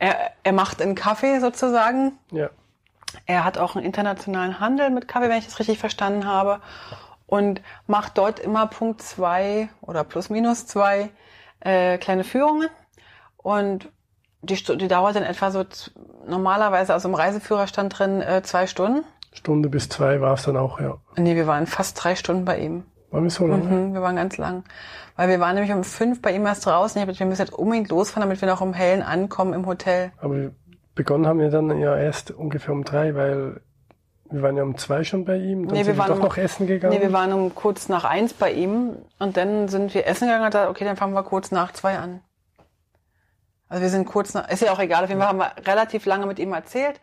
er, 0.00 0.32
er 0.42 0.52
macht 0.52 0.82
einen 0.82 0.96
Kaffee 0.96 1.38
sozusagen. 1.38 2.18
Ja. 2.32 2.50
Er 3.26 3.44
hat 3.44 3.58
auch 3.58 3.76
einen 3.76 3.84
internationalen 3.84 4.58
Handel 4.58 4.90
mit 4.90 5.06
Kaffee, 5.06 5.28
wenn 5.28 5.38
ich 5.38 5.44
das 5.44 5.60
richtig 5.60 5.78
verstanden 5.78 6.26
habe. 6.26 6.60
Und 7.26 7.62
macht 7.86 8.18
dort 8.18 8.40
immer 8.40 8.66
Punkt 8.66 9.02
zwei 9.02 9.68
oder 9.82 10.02
plus 10.02 10.30
minus 10.30 10.66
zwei 10.66 11.10
äh, 11.60 11.96
kleine 11.98 12.24
Führungen. 12.24 12.68
Und 13.36 13.88
die, 14.42 14.56
die 14.56 14.88
dauert 14.88 15.14
dann 15.14 15.22
etwa 15.22 15.52
so 15.52 15.64
normalerweise, 16.26 16.92
also 16.92 17.08
im 17.08 17.14
Reiseführer 17.14 17.68
stand 17.68 17.96
drin, 17.96 18.20
äh, 18.20 18.42
zwei 18.42 18.66
Stunden. 18.66 19.04
Stunde 19.32 19.68
bis 19.68 19.88
zwei 19.88 20.20
war 20.20 20.34
es 20.34 20.42
dann 20.42 20.56
auch, 20.56 20.80
ja. 20.80 20.96
Nee, 21.16 21.36
wir 21.36 21.46
waren 21.46 21.68
fast 21.68 22.02
drei 22.02 22.16
Stunden 22.16 22.44
bei 22.44 22.58
ihm. 22.58 22.84
War 23.10 23.20
mir 23.20 23.30
so 23.30 23.46
lange? 23.46 23.64
Mhm, 23.64 23.94
wir 23.94 24.02
waren 24.02 24.16
ganz 24.16 24.36
lang. 24.36 24.64
Weil 25.16 25.28
wir 25.30 25.40
waren 25.40 25.54
nämlich 25.54 25.72
um 25.74 25.82
fünf 25.84 26.20
bei 26.22 26.32
ihm 26.32 26.44
erst 26.46 26.66
draußen. 26.66 26.98
Ich 26.98 27.02
habe 27.02 27.12
gesagt, 27.12 27.20
wir 27.20 27.26
müssen 27.26 27.42
jetzt 27.42 27.54
unbedingt 27.54 27.88
losfahren, 27.88 28.28
damit 28.28 28.40
wir 28.40 28.48
noch 28.48 28.60
um 28.60 28.74
Hellen 28.74 29.02
ankommen 29.02 29.54
im 29.54 29.66
Hotel. 29.66 30.12
Aber 30.18 30.34
wir 30.36 30.54
begonnen 30.94 31.26
haben 31.26 31.38
wir 31.40 31.50
dann 31.50 31.78
ja 31.78 31.96
erst 31.96 32.30
ungefähr 32.30 32.72
um 32.74 32.84
drei, 32.84 33.14
weil 33.14 33.60
wir 34.30 34.42
waren 34.42 34.56
ja 34.58 34.62
um 34.62 34.76
zwei 34.76 35.04
schon 35.04 35.24
bei 35.24 35.36
ihm. 35.38 35.66
Dann 35.66 35.72
Nee, 35.72 35.78
wir 35.78 35.84
sind 35.86 35.94
wir 35.94 35.98
waren 35.98 36.08
doch 36.08 36.16
um- 36.16 36.22
noch 36.22 36.36
essen 36.36 36.66
gegangen. 36.66 36.94
Nee, 36.94 37.00
wir 37.00 37.12
waren 37.12 37.32
um 37.32 37.54
kurz 37.54 37.88
nach 37.88 38.04
eins 38.04 38.34
bei 38.34 38.52
ihm 38.52 38.96
und 39.18 39.36
dann 39.38 39.68
sind 39.68 39.94
wir 39.94 40.06
essen 40.06 40.28
gegangen 40.28 40.44
und 40.44 40.54
da, 40.54 40.68
okay, 40.68 40.84
dann 40.84 40.96
fangen 40.96 41.14
wir 41.14 41.22
kurz 41.22 41.50
nach 41.50 41.72
zwei 41.72 41.96
an. 41.98 42.20
Also 43.70 43.82
wir 43.82 43.90
sind 43.90 44.06
kurz 44.06 44.34
nach, 44.34 44.48
ist 44.50 44.62
ja 44.62 44.72
auch 44.72 44.78
egal, 44.80 45.04
auf 45.04 45.08
jeden 45.10 45.20
Fall 45.20 45.28
haben 45.30 45.38
wir 45.38 45.52
relativ 45.66 46.04
lange 46.06 46.26
mit 46.26 46.38
ihm 46.38 46.52
erzählt. 46.52 47.00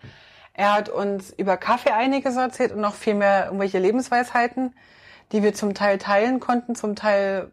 Er 0.54 0.74
hat 0.74 0.90
uns 0.90 1.32
über 1.32 1.58
Kaffee 1.58 1.92
einiges 1.92 2.36
erzählt 2.38 2.72
und 2.72 2.80
noch 2.82 2.94
viel 2.94 3.14
mehr 3.14 3.46
irgendwelche 3.46 3.78
Lebensweisheiten, 3.80 4.74
die 5.32 5.44
wir 5.44 5.54
zum 5.54 5.74
Teil 5.74 5.98
teilen 5.98 6.40
konnten, 6.40 6.76
zum 6.76 6.96
Teil 6.96 7.52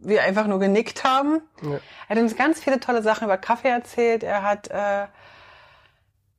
wir 0.00 0.22
einfach 0.22 0.46
nur 0.46 0.58
genickt 0.58 1.04
haben. 1.04 1.42
Ja. 1.62 1.78
Er 2.08 2.16
hat 2.16 2.18
uns 2.18 2.36
ganz 2.36 2.60
viele 2.60 2.80
tolle 2.80 3.02
Sachen 3.02 3.24
über 3.24 3.36
Kaffee 3.36 3.68
erzählt. 3.68 4.22
Er 4.22 4.42
hat 4.42 4.68
äh, 4.68 5.06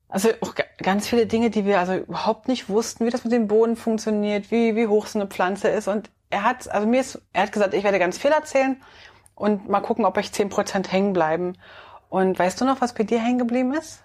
also 0.09 0.29
auch 0.41 0.55
ga- 0.55 0.63
ganz 0.81 1.07
viele 1.07 1.25
Dinge, 1.27 1.49
die 1.49 1.65
wir 1.65 1.79
also 1.79 1.93
überhaupt 1.95 2.47
nicht 2.47 2.69
wussten, 2.69 3.05
wie 3.05 3.09
das 3.11 3.23
mit 3.23 3.31
dem 3.33 3.47
Boden 3.47 3.75
funktioniert, 3.75 4.51
wie, 4.51 4.75
wie 4.75 4.87
hoch 4.87 5.07
so 5.07 5.19
eine 5.19 5.27
Pflanze 5.27 5.67
ist. 5.69 5.87
Und 5.87 6.09
er 6.29 6.43
hat, 6.43 6.69
also 6.69 6.87
mir 6.87 7.01
ist, 7.01 7.21
er 7.33 7.43
hat 7.43 7.51
gesagt, 7.51 7.73
ich 7.73 7.83
werde 7.83 7.99
ganz 7.99 8.17
viel 8.17 8.31
erzählen 8.31 8.81
und 9.35 9.69
mal 9.69 9.79
gucken, 9.81 10.05
ob 10.05 10.17
euch 10.17 10.27
10% 10.27 10.89
hängen 10.89 11.13
bleiben. 11.13 11.57
Und 12.09 12.37
weißt 12.37 12.59
du 12.59 12.65
noch, 12.65 12.81
was 12.81 12.93
bei 12.93 13.03
dir 13.03 13.19
hängen 13.19 13.39
geblieben 13.39 13.73
ist? 13.73 14.03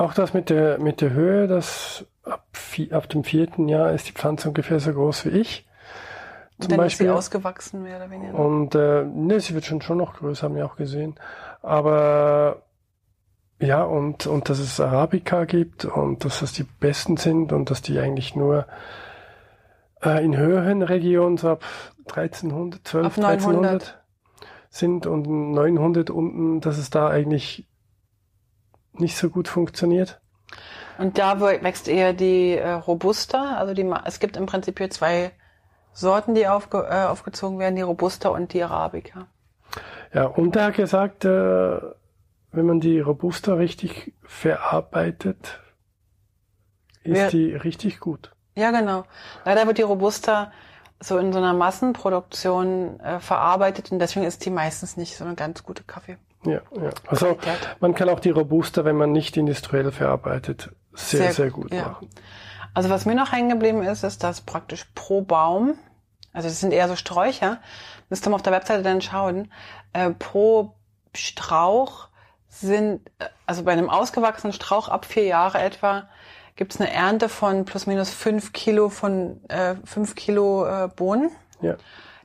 Auch 0.00 0.14
das 0.14 0.32
mit 0.32 0.50
der, 0.50 0.78
mit 0.78 1.00
der 1.00 1.10
Höhe, 1.10 1.46
das 1.46 2.06
ab, 2.24 2.46
ab 2.90 3.08
dem 3.08 3.24
vierten 3.24 3.68
Jahr 3.68 3.92
ist 3.92 4.08
die 4.08 4.12
Pflanze 4.12 4.48
ungefähr 4.48 4.80
so 4.80 4.92
groß 4.92 5.26
wie 5.26 5.30
ich. 5.30 5.66
Zum 6.58 6.70
dann 6.70 6.78
Beispiel. 6.78 7.06
ist 7.06 7.12
sie 7.12 7.16
ausgewachsen, 7.16 7.82
mehr 7.82 7.96
oder 7.96 8.10
weniger. 8.10 8.34
Und 8.34 8.74
äh, 8.74 9.04
ne, 9.04 9.40
sie 9.40 9.54
wird 9.54 9.64
schon, 9.64 9.80
schon 9.82 9.98
noch 9.98 10.14
größer, 10.14 10.44
haben 10.44 10.56
wir 10.56 10.66
auch 10.66 10.76
gesehen. 10.76 11.14
Aber 11.62 12.62
ja, 13.60 13.82
und, 13.82 14.26
und 14.26 14.48
dass 14.48 14.58
es 14.58 14.80
Arabica 14.80 15.44
gibt 15.44 15.84
und 15.84 16.24
dass 16.24 16.40
das 16.40 16.52
die 16.52 16.64
besten 16.64 17.16
sind 17.18 17.52
und 17.52 17.70
dass 17.70 17.82
die 17.82 17.98
eigentlich 17.98 18.34
nur 18.34 18.66
äh, 20.02 20.24
in 20.24 20.36
höheren 20.36 20.82
Regionen 20.82 21.36
so 21.36 21.50
ab 21.50 21.64
1300, 22.08 22.86
12, 22.86 23.06
ab 23.06 23.12
1300 23.18 24.02
sind 24.70 25.06
und 25.06 25.26
900 25.52 26.10
unten, 26.10 26.60
dass 26.60 26.78
es 26.78 26.90
da 26.90 27.08
eigentlich 27.08 27.66
nicht 29.00 29.16
so 29.16 29.30
gut 29.30 29.48
funktioniert. 29.48 30.20
Und 30.98 31.18
da 31.18 31.40
wächst 31.40 31.88
eher 31.88 32.12
die 32.12 32.56
äh, 32.56 32.70
Robusta, 32.70 33.56
also 33.56 33.72
die, 33.74 33.90
es 34.04 34.20
gibt 34.20 34.36
im 34.36 34.46
Prinzip 34.46 34.78
hier 34.78 34.90
zwei 34.90 35.32
Sorten, 35.92 36.34
die 36.34 36.46
aufge, 36.46 36.86
äh, 36.90 37.06
aufgezogen 37.06 37.58
werden, 37.58 37.76
die 37.76 37.82
Robusta 37.82 38.28
und 38.28 38.52
die 38.52 38.62
Arabica. 38.62 39.26
Ja, 40.12 40.26
und 40.26 40.56
hat 40.56 40.74
gesagt, 40.74 41.24
äh, 41.24 41.80
wenn 42.52 42.66
man 42.66 42.80
die 42.80 43.00
Robusta 43.00 43.54
richtig 43.54 44.12
verarbeitet, 44.22 45.60
ist 47.02 47.14
Wir, 47.14 47.28
die 47.28 47.54
richtig 47.54 48.00
gut. 48.00 48.32
Ja, 48.56 48.70
genau. 48.70 49.04
Leider 49.44 49.66
wird 49.66 49.78
die 49.78 49.82
Robusta 49.82 50.52
so 51.00 51.16
in 51.16 51.32
so 51.32 51.38
einer 51.38 51.54
Massenproduktion 51.54 53.00
äh, 53.00 53.20
verarbeitet 53.20 53.90
und 53.90 54.00
deswegen 54.00 54.26
ist 54.26 54.44
die 54.44 54.50
meistens 54.50 54.96
nicht 54.96 55.16
so 55.16 55.24
eine 55.24 55.34
ganz 55.34 55.62
gute 55.62 55.82
Kaffee. 55.82 56.18
Ja, 56.44 56.60
ja. 56.72 56.90
Also 57.06 57.36
man 57.80 57.94
kann 57.94 58.08
auch 58.08 58.20
die 58.20 58.30
Robusta, 58.30 58.84
wenn 58.84 58.96
man 58.96 59.12
nicht 59.12 59.36
industriell 59.36 59.92
verarbeitet, 59.92 60.70
sehr, 60.92 61.24
sehr, 61.24 61.32
sehr 61.32 61.50
gut 61.50 61.72
ja. 61.72 61.88
machen. 61.88 62.08
Also 62.72 62.88
was 62.88 63.04
mir 63.04 63.14
noch 63.14 63.32
hängen 63.32 63.50
geblieben 63.50 63.82
ist, 63.82 64.04
ist, 64.04 64.22
dass 64.22 64.40
praktisch 64.40 64.86
pro 64.94 65.22
Baum, 65.22 65.74
also 66.32 66.48
das 66.48 66.60
sind 66.60 66.72
eher 66.72 66.88
so 66.88 66.96
Sträucher, 66.96 67.58
müsst 68.08 68.26
ihr 68.26 68.30
mal 68.30 68.36
auf 68.36 68.42
der 68.42 68.52
Webseite 68.52 68.82
dann 68.82 69.00
schauen, 69.00 69.52
äh, 69.92 70.10
pro 70.10 70.74
Strauch 71.14 72.08
sind, 72.48 73.08
äh, 73.18 73.26
also 73.46 73.64
bei 73.64 73.72
einem 73.72 73.90
ausgewachsenen 73.90 74.52
Strauch 74.52 74.88
ab 74.88 75.04
vier 75.04 75.24
Jahre 75.24 75.58
etwa, 75.58 76.08
gibt 76.56 76.74
es 76.74 76.80
eine 76.80 76.92
Ernte 76.92 77.28
von 77.28 77.64
plus 77.64 77.86
minus 77.86 78.10
fünf 78.10 78.52
Kilo 78.52 78.88
von 78.88 79.42
äh, 79.48 79.76
fünf 79.84 80.14
Kilo 80.14 80.66
äh, 80.66 80.88
Bohnen. 80.88 81.30
Ja. 81.60 81.76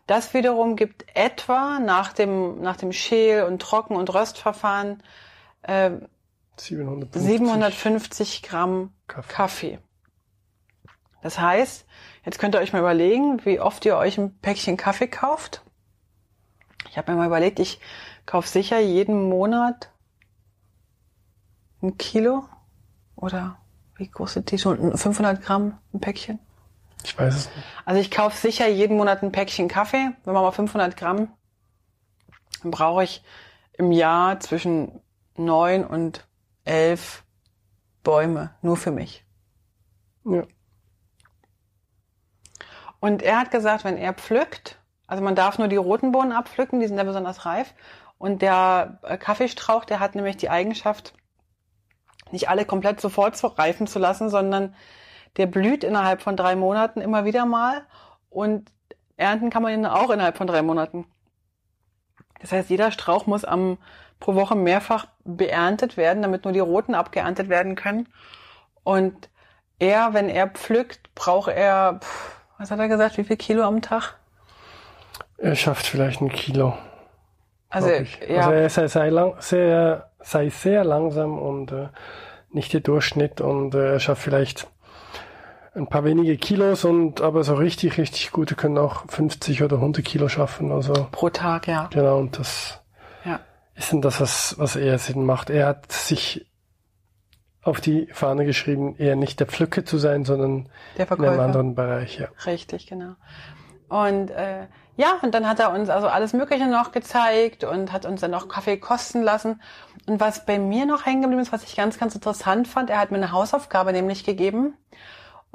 Das 0.08 0.34
wiederum 0.34 0.76
gibt 0.76 1.06
etwa 1.16 1.80
nach 1.80 2.14
dem, 2.14 2.62
nach 2.62 2.78
dem 2.78 2.92
Schäl- 2.92 3.44
und 3.44 3.62
Trocken- 3.62 3.96
und 3.96 4.14
Röstverfahren 4.14 5.02
äh, 5.64 5.92
750. 6.58 7.22
750 7.22 8.44
Gramm 8.44 8.94
Kaffee. 9.08 9.34
Kaffee. 9.34 9.80
Das 11.22 11.40
heißt, 11.40 11.88
jetzt 12.24 12.38
könnt 12.38 12.54
ihr 12.54 12.62
euch 12.62 12.72
mal 12.72 12.80
überlegen, 12.80 13.44
wie 13.46 13.60
oft 13.60 13.84
ihr 13.86 13.98
euch 13.98 14.20
ein 14.20 14.38
Päckchen 14.42 14.78
Kaffee 14.78 15.08
kauft. 15.08 15.64
Ich 16.90 16.98
habe 16.98 17.12
mir 17.12 17.18
mal 17.18 17.26
überlegt, 17.26 17.60
ich 17.60 17.80
kaufe 18.28 18.48
sicher 18.48 18.80
jeden 18.80 19.28
Monat 19.28 19.90
ein 21.82 21.98
Kilo 21.98 22.46
oder 23.16 23.58
wie 23.96 24.08
groß 24.08 24.34
sind 24.34 24.52
die 24.52 24.60
schon? 24.60 24.96
500 24.96 25.42
Gramm 25.42 25.80
ein 25.94 26.00
Päckchen? 26.00 26.40
Ich 27.06 27.18
weiß 27.18 27.36
es 27.36 27.56
nicht. 27.56 27.68
Also 27.86 28.02
ich 28.02 28.10
kaufe 28.10 28.36
sicher 28.36 28.68
jeden 28.68 28.98
Monat 28.98 29.22
ein 29.22 29.32
Päckchen 29.32 29.68
Kaffee. 29.68 30.10
Wenn 30.24 30.34
man 30.34 30.44
mal 30.44 30.52
500 30.52 30.98
Gramm, 30.98 31.32
dann 32.64 32.72
brauche 32.72 33.04
ich 33.04 33.24
im 33.74 33.92
Jahr 33.92 34.40
zwischen 34.40 35.02
neun 35.38 35.86
und 35.86 36.26
elf 36.64 37.24
Bäume 38.04 38.56
nur 38.64 38.76
für 38.76 38.90
mich. 38.90 39.24
Ja. 40.24 40.44
Und 43.00 43.22
er 43.22 43.40
hat 43.40 43.52
gesagt, 43.52 43.84
wenn 43.84 43.98
er 43.98 44.14
pflückt, 44.14 44.80
also 45.06 45.24
man 45.24 45.36
darf 45.36 45.60
nur 45.60 45.68
die 45.68 45.76
roten 45.76 46.12
Bohnen 46.12 46.32
abpflücken, 46.32 46.80
die 46.80 46.88
sind 46.88 46.98
ja 46.98 47.04
besonders 47.04 47.46
reif. 47.46 47.76
Und 48.18 48.42
der 48.42 48.98
äh, 49.04 49.18
Kaffeestrauch, 49.18 49.86
der 49.86 50.00
hat 50.00 50.16
nämlich 50.16 50.38
die 50.38 50.50
Eigenschaft, 50.50 51.14
nicht 52.32 52.50
alle 52.50 52.66
komplett 52.66 53.00
sofort 53.00 53.40
reifen 53.60 53.86
zu 53.86 54.00
lassen, 54.00 54.30
sondern 54.30 54.74
der 55.38 55.48
blüht 55.48 55.84
innerhalb 55.84 56.22
von 56.22 56.38
drei 56.38 56.56
Monaten 56.56 57.02
immer 57.02 57.26
wieder 57.26 57.46
mal 57.46 57.84
und 58.30 58.72
ernten 59.18 59.50
kann 59.50 59.64
man 59.64 59.74
ihn 59.74 59.86
auch 59.86 60.10
innerhalb 60.10 60.38
von 60.38 60.48
drei 60.48 60.62
Monaten. 60.62 61.06
Das 62.42 62.52
heißt, 62.52 62.70
jeder 62.70 62.92
Strauch 62.92 63.26
muss 63.28 63.46
am, 63.46 63.78
pro 64.20 64.36
Woche 64.36 64.56
mehrfach 64.56 65.08
beerntet 65.24 65.98
werden, 65.98 66.22
damit 66.22 66.44
nur 66.44 66.54
die 66.54 66.60
roten 66.60 66.96
abgeerntet 66.96 67.50
werden 67.50 67.76
können. 67.76 68.08
Und 68.84 69.30
er, 69.80 70.14
wenn 70.14 70.30
er 70.30 70.48
pflückt, 70.48 71.14
braucht 71.16 71.52
er, 71.52 72.00
was 72.58 72.72
hat 72.72 72.80
er 72.80 72.88
gesagt, 72.88 73.18
wie 73.18 73.24
viel 73.24 73.38
Kilo 73.38 73.64
am 73.64 73.82
Tag? 73.82 74.16
Er 75.38 75.56
schafft 75.56 75.86
vielleicht 75.86 76.22
ein 76.22 76.32
Kilo. 76.32 76.78
Also, 77.70 77.90
ja. 77.90 78.38
also 78.38 78.52
er 78.52 78.70
sei, 78.70 78.88
sei, 78.88 79.10
lang, 79.10 79.36
sehr, 79.40 80.12
sei 80.22 80.50
sehr 80.50 80.84
langsam 80.84 81.38
und 81.38 81.72
äh, 81.72 81.90
nicht 82.52 82.72
der 82.74 82.80
Durchschnitt 82.80 83.42
und 83.42 83.76
äh, 83.76 83.94
er 83.94 84.00
schafft 84.00 84.22
vielleicht 84.22 84.68
ein 85.76 85.88
paar 85.88 86.04
wenige 86.04 86.38
Kilos 86.38 86.86
und 86.86 87.22
aber 87.22 87.44
so 87.44 87.56
richtig, 87.56 87.98
richtig 87.98 88.32
gute 88.32 88.56
können 88.56 88.78
auch 88.78 89.04
50 89.10 89.62
oder 89.62 89.76
100 89.78 90.04
Kilo 90.04 90.30
schaffen. 90.30 90.72
Also 90.72 90.94
pro 91.12 91.30
Tag, 91.30 91.68
ja. 91.68 91.90
Genau, 91.92 92.18
und 92.18 92.40
das 92.40 92.82
ja. 93.26 93.40
ist 93.76 93.92
dann 93.92 94.02
das, 94.02 94.22
was, 94.22 94.56
was 94.58 94.76
eher 94.76 94.98
Sinn 94.98 95.26
macht. 95.26 95.50
Er 95.50 95.68
hat 95.68 95.92
sich 95.92 96.48
auf 97.62 97.82
die 97.82 98.08
Fahne 98.14 98.46
geschrieben, 98.46 98.96
eher 98.98 99.16
nicht 99.16 99.40
der 99.40 99.48
Pflücke 99.48 99.84
zu 99.84 99.98
sein, 99.98 100.24
sondern 100.24 100.70
der 100.98 101.12
in 101.12 101.26
einem 101.26 101.40
anderen 101.40 101.76
Bereich, 101.76 102.20
ja. 102.20 102.28
Richtig, 102.46 102.88
genau. 102.88 103.16
Und 103.90 104.30
äh, 104.32 104.68
ja, 104.98 105.20
und 105.22 105.34
dann 105.34 105.48
hat 105.48 105.60
er 105.60 105.74
uns 105.74 105.90
also 105.90 106.08
alles 106.08 106.32
Mögliche 106.32 106.68
noch 106.68 106.94
gezeigt 106.94 107.66
und 107.66 107.92
hat 107.92 108.06
uns 108.06 108.22
dann 108.22 108.32
noch 108.32 108.48
Kaffee 108.48 108.78
kosten 108.78 109.24
lassen. 109.24 109.62
Und 110.08 110.22
was 110.22 110.46
bei 110.46 110.58
mir 110.58 110.86
noch 110.86 111.06
hängen 111.06 111.22
geblieben 111.22 111.42
ist, 111.42 111.52
was 111.52 111.64
ich 111.64 111.76
ganz, 111.76 112.00
ganz 112.00 112.16
interessant 112.16 112.68
fand, 112.68 112.90
er 112.90 113.00
hat 113.00 113.12
mir 113.12 113.18
eine 113.18 113.32
Hausaufgabe 113.32 113.92
nämlich 113.92 114.24
gegeben. 114.24 114.76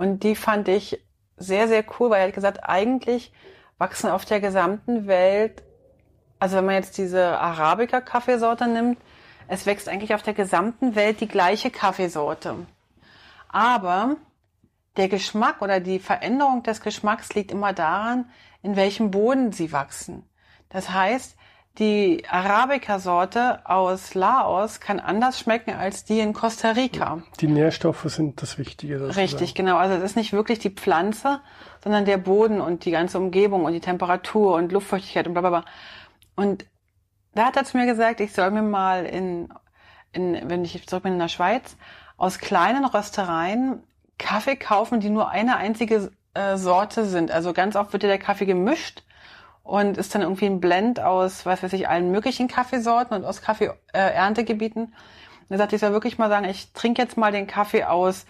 Und 0.00 0.22
die 0.22 0.34
fand 0.34 0.66
ich 0.68 0.98
sehr, 1.36 1.68
sehr 1.68 1.84
cool, 1.98 2.08
weil 2.08 2.22
er 2.22 2.28
hat 2.28 2.34
gesagt, 2.34 2.60
eigentlich 2.64 3.34
wachsen 3.76 4.08
auf 4.08 4.24
der 4.24 4.40
gesamten 4.40 5.06
Welt, 5.06 5.62
also 6.38 6.56
wenn 6.56 6.64
man 6.64 6.76
jetzt 6.76 6.96
diese 6.96 7.38
Arabica-Kaffeesorte 7.38 8.66
nimmt, 8.66 8.98
es 9.46 9.66
wächst 9.66 9.90
eigentlich 9.90 10.14
auf 10.14 10.22
der 10.22 10.32
gesamten 10.32 10.94
Welt 10.94 11.20
die 11.20 11.28
gleiche 11.28 11.70
Kaffeesorte. 11.70 12.66
Aber 13.50 14.16
der 14.96 15.10
Geschmack 15.10 15.60
oder 15.60 15.80
die 15.80 15.98
Veränderung 15.98 16.62
des 16.62 16.80
Geschmacks 16.80 17.34
liegt 17.34 17.50
immer 17.50 17.74
daran, 17.74 18.24
in 18.62 18.76
welchem 18.76 19.10
Boden 19.10 19.52
sie 19.52 19.70
wachsen. 19.70 20.24
Das 20.70 20.88
heißt, 20.88 21.36
die 21.78 22.24
Arabica-Sorte 22.28 23.60
aus 23.64 24.14
Laos 24.14 24.80
kann 24.80 25.00
anders 25.00 25.38
schmecken 25.38 25.70
als 25.70 26.04
die 26.04 26.20
in 26.20 26.32
Costa 26.32 26.72
Rica. 26.72 27.22
Die 27.40 27.46
Nährstoffe 27.46 28.04
sind 28.04 28.42
das 28.42 28.58
Wichtige. 28.58 29.16
Richtig, 29.16 29.54
genau. 29.54 29.76
Also 29.76 29.94
es 29.94 30.02
ist 30.02 30.16
nicht 30.16 30.32
wirklich 30.32 30.58
die 30.58 30.70
Pflanze, 30.70 31.40
sondern 31.82 32.04
der 32.04 32.18
Boden 32.18 32.60
und 32.60 32.84
die 32.84 32.90
ganze 32.90 33.18
Umgebung 33.18 33.64
und 33.64 33.72
die 33.72 33.80
Temperatur 33.80 34.54
und 34.56 34.72
Luftfeuchtigkeit 34.72 35.26
und 35.26 35.34
bla 35.34 35.40
bla 35.40 35.50
bla. 35.50 35.64
Und 36.34 36.66
da 37.34 37.46
hat 37.46 37.56
er 37.56 37.64
zu 37.64 37.76
mir 37.76 37.86
gesagt, 37.86 38.20
ich 38.20 38.32
soll 38.32 38.50
mir 38.50 38.62
mal 38.62 39.06
in, 39.06 39.52
in 40.12 40.50
wenn 40.50 40.64
ich 40.64 40.86
zurück 40.86 41.04
bin 41.04 41.14
in 41.14 41.18
der 41.18 41.28
Schweiz, 41.28 41.76
aus 42.16 42.38
kleinen 42.38 42.84
Röstereien 42.84 43.82
Kaffee 44.18 44.56
kaufen, 44.56 45.00
die 45.00 45.08
nur 45.08 45.30
eine 45.30 45.56
einzige 45.56 46.10
äh, 46.34 46.56
Sorte 46.56 47.06
sind. 47.06 47.30
Also 47.30 47.52
ganz 47.52 47.76
oft 47.76 47.92
wird 47.92 48.02
ja 48.02 48.08
der 48.08 48.18
Kaffee 48.18 48.44
gemischt 48.44 49.02
und 49.62 49.98
ist 49.98 50.14
dann 50.14 50.22
irgendwie 50.22 50.46
ein 50.46 50.60
Blend 50.60 51.00
aus, 51.00 51.46
was 51.46 51.62
weiß 51.62 51.72
ich, 51.74 51.88
allen 51.88 52.10
möglichen 52.10 52.48
Kaffeesorten 52.48 53.16
und 53.16 53.24
aus 53.24 53.42
Kaffee-Erntegebieten. 53.42 54.84
Äh, 54.84 55.52
er 55.54 55.58
sagte, 55.58 55.76
ich 55.76 55.80
soll 55.80 55.92
wirklich 55.92 56.18
mal 56.18 56.28
sagen, 56.28 56.48
ich 56.48 56.72
trinke 56.72 57.02
jetzt 57.02 57.16
mal 57.16 57.32
den 57.32 57.46
Kaffee 57.46 57.84
aus 57.84 58.26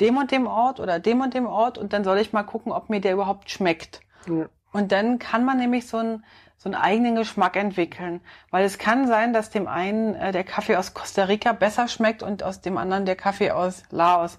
dem 0.00 0.16
und 0.16 0.30
dem 0.30 0.46
Ort 0.46 0.80
oder 0.80 0.98
dem 0.98 1.20
und 1.20 1.34
dem 1.34 1.46
Ort 1.46 1.78
und 1.78 1.92
dann 1.92 2.04
soll 2.04 2.18
ich 2.18 2.32
mal 2.32 2.42
gucken, 2.42 2.72
ob 2.72 2.90
mir 2.90 3.00
der 3.00 3.12
überhaupt 3.12 3.50
schmeckt. 3.50 4.00
Ja. 4.28 4.46
Und 4.72 4.92
dann 4.92 5.18
kann 5.18 5.44
man 5.44 5.56
nämlich 5.56 5.86
so 5.86 5.96
einen, 5.96 6.24
so 6.58 6.68
einen 6.68 6.74
eigenen 6.74 7.14
Geschmack 7.14 7.56
entwickeln. 7.56 8.20
Weil 8.50 8.64
es 8.64 8.78
kann 8.78 9.06
sein, 9.06 9.32
dass 9.32 9.48
dem 9.50 9.68
einen 9.68 10.14
äh, 10.14 10.32
der 10.32 10.44
Kaffee 10.44 10.76
aus 10.76 10.92
Costa 10.92 11.24
Rica 11.24 11.52
besser 11.52 11.88
schmeckt 11.88 12.22
und 12.22 12.42
aus 12.42 12.60
dem 12.60 12.76
anderen 12.76 13.06
der 13.06 13.16
Kaffee 13.16 13.52
aus 13.52 13.84
Laos. 13.90 14.38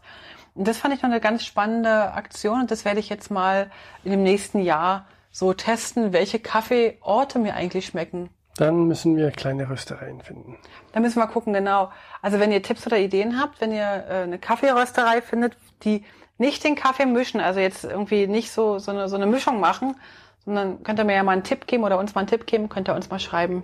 Und 0.54 0.68
das 0.68 0.78
fand 0.78 0.94
ich 0.94 1.02
noch 1.02 1.10
eine 1.10 1.22
ganz 1.22 1.44
spannende 1.44 2.14
Aktion 2.14 2.62
und 2.62 2.72
das 2.72 2.86
werde 2.86 3.00
ich 3.00 3.10
jetzt 3.10 3.32
mal 3.32 3.72
in 4.04 4.12
dem 4.12 4.24
nächsten 4.24 4.60
Jahr 4.60 5.06
so 5.38 5.54
testen, 5.54 6.14
welche 6.14 6.40
Kaffeeorte 6.40 7.38
mir 7.38 7.54
eigentlich 7.54 7.86
schmecken. 7.86 8.32
Dann 8.56 8.88
müssen 8.88 9.16
wir 9.16 9.30
kleine 9.30 9.70
Röstereien 9.70 10.20
finden. 10.20 10.58
Dann 10.94 11.04
müssen 11.04 11.20
wir 11.20 11.28
gucken, 11.28 11.54
genau. 11.54 11.92
Also 12.24 12.40
wenn 12.40 12.52
ihr 12.52 12.64
Tipps 12.64 12.88
oder 12.88 12.98
Ideen 12.98 13.40
habt, 13.40 13.62
wenn 13.62 13.72
ihr 13.72 14.06
äh, 14.10 14.24
eine 14.24 14.40
Kaffeerösterei 14.40 15.22
findet, 15.22 15.56
die 15.84 16.04
nicht 16.40 16.64
den 16.64 16.74
Kaffee 16.74 17.06
mischen, 17.06 17.40
also 17.40 17.60
jetzt 17.60 17.84
irgendwie 17.84 18.26
nicht 18.26 18.50
so, 18.50 18.80
so, 18.80 18.90
eine, 18.90 19.10
so 19.10 19.16
eine 19.16 19.28
Mischung 19.28 19.60
machen, 19.60 19.96
sondern 20.44 20.82
könnt 20.82 21.00
ihr 21.00 21.06
mir 21.06 21.14
ja 21.14 21.22
mal 21.22 21.34
einen 21.34 21.44
Tipp 21.44 21.68
geben 21.68 21.84
oder 21.84 22.00
uns 22.00 22.16
mal 22.16 22.22
einen 22.22 22.30
Tipp 22.30 22.48
geben, 22.48 22.68
könnt 22.68 22.90
ihr 22.90 22.96
uns 22.96 23.12
mal 23.12 23.20
schreiben. 23.20 23.64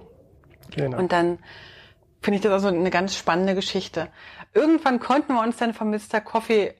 Genau. 0.76 1.00
Und 1.00 1.12
dann 1.12 1.40
finde 2.22 2.36
ich 2.36 2.44
das 2.44 2.52
also 2.52 2.68
eine 2.68 2.92
ganz 2.92 3.16
spannende 3.16 3.56
Geschichte. 3.56 4.10
Irgendwann 4.54 5.00
konnten 5.00 5.34
wir 5.34 5.42
uns 5.42 5.58
dann 5.58 5.74
von 5.74 5.90
Mr. 5.90 6.22
Coffee 6.22 6.76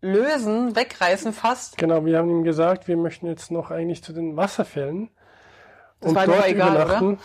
lösen, 0.00 0.76
wegreißen 0.76 1.32
fast. 1.32 1.76
Genau, 1.76 2.04
wir 2.04 2.18
haben 2.18 2.30
ihm 2.30 2.44
gesagt, 2.44 2.88
wir 2.88 2.96
möchten 2.96 3.26
jetzt 3.26 3.50
noch 3.50 3.70
eigentlich 3.70 4.02
zu 4.02 4.12
den 4.12 4.36
Wasserfällen. 4.36 5.10
Das 6.00 6.10
und 6.10 6.16
war 6.16 6.26
dort 6.26 6.48
egal, 6.48 6.74
übernachten. 6.74 7.18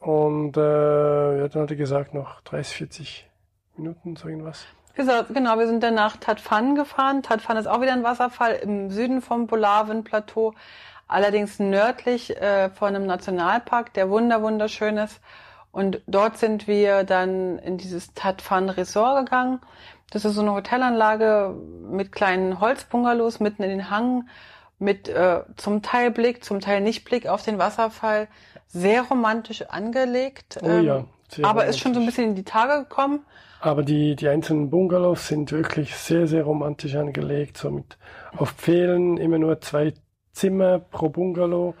Oder? 0.00 0.12
Und 0.14 0.56
äh, 0.56 1.38
ja, 1.40 1.48
dann 1.48 1.62
hat 1.62 1.70
er 1.70 1.76
gesagt, 1.76 2.14
noch 2.14 2.40
30, 2.42 2.76
40 2.76 3.30
Minuten, 3.76 4.16
so 4.16 4.28
irgendwas. 4.28 4.64
Genau, 4.94 5.58
wir 5.58 5.66
sind 5.66 5.82
dann 5.82 5.94
nach 5.94 6.16
Tatfan 6.18 6.74
gefahren. 6.74 7.22
Tatfan 7.22 7.56
ist 7.56 7.66
auch 7.66 7.80
wieder 7.80 7.92
ein 7.92 8.02
Wasserfall 8.02 8.56
im 8.56 8.90
Süden 8.90 9.22
vom 9.22 9.46
Bolaven-Plateau, 9.46 10.54
allerdings 11.08 11.58
nördlich 11.58 12.36
äh, 12.36 12.68
von 12.70 12.94
einem 12.94 13.06
Nationalpark, 13.06 13.94
der 13.94 14.10
wunder 14.10 14.42
wunderschön 14.42 14.98
ist. 14.98 15.20
Und 15.70 16.02
dort 16.06 16.36
sind 16.36 16.66
wir 16.66 17.04
dann 17.04 17.58
in 17.58 17.78
dieses 17.78 18.12
Tatfan 18.12 18.68
Resort 18.68 19.24
gegangen. 19.24 19.60
Das 20.12 20.26
ist 20.26 20.34
so 20.34 20.42
eine 20.42 20.54
Hotelanlage 20.54 21.54
mit 21.90 22.12
kleinen 22.12 22.60
Holzbungalows 22.60 23.40
mitten 23.40 23.62
in 23.62 23.70
den 23.70 23.90
Hang, 23.90 24.28
mit 24.78 25.08
äh, 25.08 25.40
zum 25.56 25.80
Teil 25.80 26.10
Blick, 26.10 26.44
zum 26.44 26.60
Teil 26.60 26.82
nicht 26.82 27.04
Blick 27.04 27.26
auf 27.26 27.42
den 27.42 27.58
Wasserfall. 27.58 28.28
Sehr 28.66 29.02
romantisch 29.02 29.62
angelegt. 29.62 30.58
Oh 30.62 30.68
ja. 30.68 31.04
Ähm, 31.38 31.44
aber 31.44 31.64
ist 31.64 31.78
schon 31.78 31.94
so 31.94 32.00
ein 32.00 32.06
bisschen 32.06 32.30
in 32.30 32.34
die 32.34 32.44
Tage 32.44 32.82
gekommen. 32.82 33.24
Aber 33.60 33.82
die, 33.82 34.14
die 34.16 34.28
einzelnen 34.28 34.68
Bungalows 34.68 35.28
sind 35.28 35.50
wirklich 35.50 35.96
sehr, 35.96 36.26
sehr 36.26 36.42
romantisch 36.44 36.94
angelegt. 36.96 37.56
So 37.56 37.70
mit 37.70 37.96
auf 38.36 38.50
Pfählen 38.50 39.16
immer 39.16 39.38
nur 39.38 39.62
zwei 39.62 39.94
Zimmer 40.32 40.78
pro 40.78 41.08
Bungalow. 41.08 41.74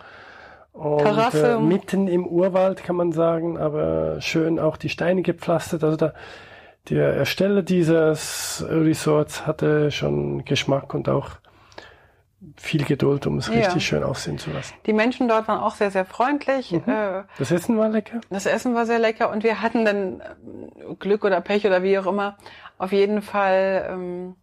Und 0.72 0.98
Terrasse. 0.98 1.54
Äh, 1.54 1.58
mitten 1.58 2.08
im 2.08 2.26
Urwald 2.26 2.82
kann 2.82 2.96
man 2.96 3.12
sagen, 3.12 3.58
aber 3.58 4.22
schön 4.22 4.58
auch 4.58 4.78
die 4.78 4.88
Steine 4.88 5.20
gepflastert. 5.20 5.84
Also 5.84 5.96
da, 5.96 6.14
der 6.88 7.14
Ersteller 7.14 7.62
dieses 7.62 8.64
Resorts 8.68 9.46
hatte 9.46 9.90
schon 9.90 10.44
Geschmack 10.44 10.94
und 10.94 11.08
auch 11.08 11.30
viel 12.56 12.84
Geduld, 12.84 13.26
um 13.26 13.38
es 13.38 13.48
ja. 13.48 13.54
richtig 13.54 13.86
schön 13.86 14.02
aussehen 14.02 14.38
zu 14.38 14.50
lassen. 14.50 14.74
Die 14.86 14.92
Menschen 14.92 15.28
dort 15.28 15.46
waren 15.48 15.60
auch 15.60 15.74
sehr, 15.74 15.90
sehr 15.90 16.04
freundlich. 16.04 16.72
Mhm. 16.72 16.82
Äh, 16.86 17.22
das 17.38 17.50
Essen 17.50 17.78
war 17.78 17.88
lecker. 17.88 18.20
Das 18.30 18.46
Essen 18.46 18.74
war 18.74 18.86
sehr 18.86 18.98
lecker 18.98 19.30
und 19.30 19.44
wir 19.44 19.62
hatten 19.62 19.84
dann 19.84 20.20
äh, 20.20 20.94
Glück 20.98 21.24
oder 21.24 21.40
Pech 21.40 21.66
oder 21.66 21.82
wie 21.82 21.98
auch 21.98 22.06
immer. 22.06 22.36
Auf 22.78 22.92
jeden 22.92 23.22
Fall. 23.22 23.86
Ähm, 23.88 24.34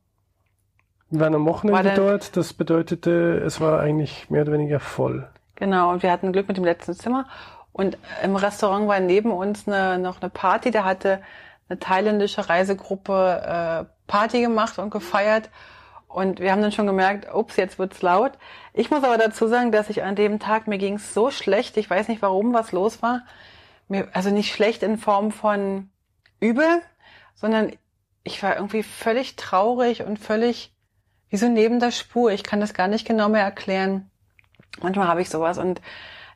wir 1.09 1.19
waren 1.21 1.35
am 1.35 1.45
Wochenende 1.45 1.93
dort. 1.95 2.37
Das 2.37 2.53
bedeutete, 2.53 3.41
es 3.45 3.59
war 3.59 3.79
eigentlich 3.79 4.29
mehr 4.29 4.43
oder 4.43 4.53
weniger 4.53 4.79
voll. 4.79 5.27
Genau. 5.55 5.91
Und 5.91 6.03
wir 6.03 6.11
hatten 6.11 6.31
Glück 6.31 6.47
mit 6.47 6.57
dem 6.57 6.63
letzten 6.63 6.93
Zimmer. 6.93 7.25
Und 7.73 7.97
im 8.23 8.35
Restaurant 8.35 8.87
war 8.87 8.99
neben 8.99 9.31
uns 9.31 9.67
eine, 9.67 9.99
noch 9.99 10.21
eine 10.21 10.29
Party. 10.29 10.71
Da 10.71 10.85
hatte 10.85 11.21
eine 11.69 11.79
thailändische 11.79 12.49
Reisegruppe 12.49 13.87
äh, 13.87 13.93
Party 14.07 14.41
gemacht 14.41 14.79
und 14.79 14.89
gefeiert. 14.89 15.49
Und 16.07 16.39
wir 16.39 16.51
haben 16.51 16.61
dann 16.61 16.71
schon 16.71 16.87
gemerkt, 16.87 17.31
ups, 17.33 17.55
jetzt 17.55 17.77
wird's 17.77 18.01
laut. 18.01 18.31
Ich 18.73 18.89
muss 18.89 19.03
aber 19.03 19.17
dazu 19.17 19.47
sagen, 19.47 19.71
dass 19.71 19.91
ich 19.91 20.01
an 20.01 20.15
dem 20.15 20.39
Tag, 20.39 20.67
mir 20.67 20.79
ging's 20.79 21.13
so 21.13 21.29
schlecht, 21.29 21.77
ich 21.77 21.89
weiß 21.89 22.07
nicht 22.07 22.23
warum, 22.23 22.53
was 22.53 22.71
los 22.71 23.03
war. 23.03 23.21
Mir, 23.87 24.07
also 24.13 24.31
nicht 24.31 24.51
schlecht 24.51 24.81
in 24.81 24.97
Form 24.97 25.31
von 25.31 25.89
übel, 26.39 26.81
sondern 27.35 27.71
ich 28.23 28.41
war 28.41 28.55
irgendwie 28.55 28.83
völlig 28.83 29.35
traurig 29.35 30.03
und 30.03 30.17
völlig 30.17 30.73
wie 31.29 31.37
so 31.37 31.47
neben 31.47 31.79
der 31.79 31.91
Spur. 31.91 32.31
Ich 32.31 32.43
kann 32.43 32.59
das 32.59 32.73
gar 32.73 32.87
nicht 32.87 33.07
genau 33.07 33.29
mehr 33.29 33.43
erklären. 33.43 34.09
Manchmal 34.81 35.07
habe 35.07 35.21
ich 35.21 35.29
sowas 35.29 35.57
und 35.59 35.81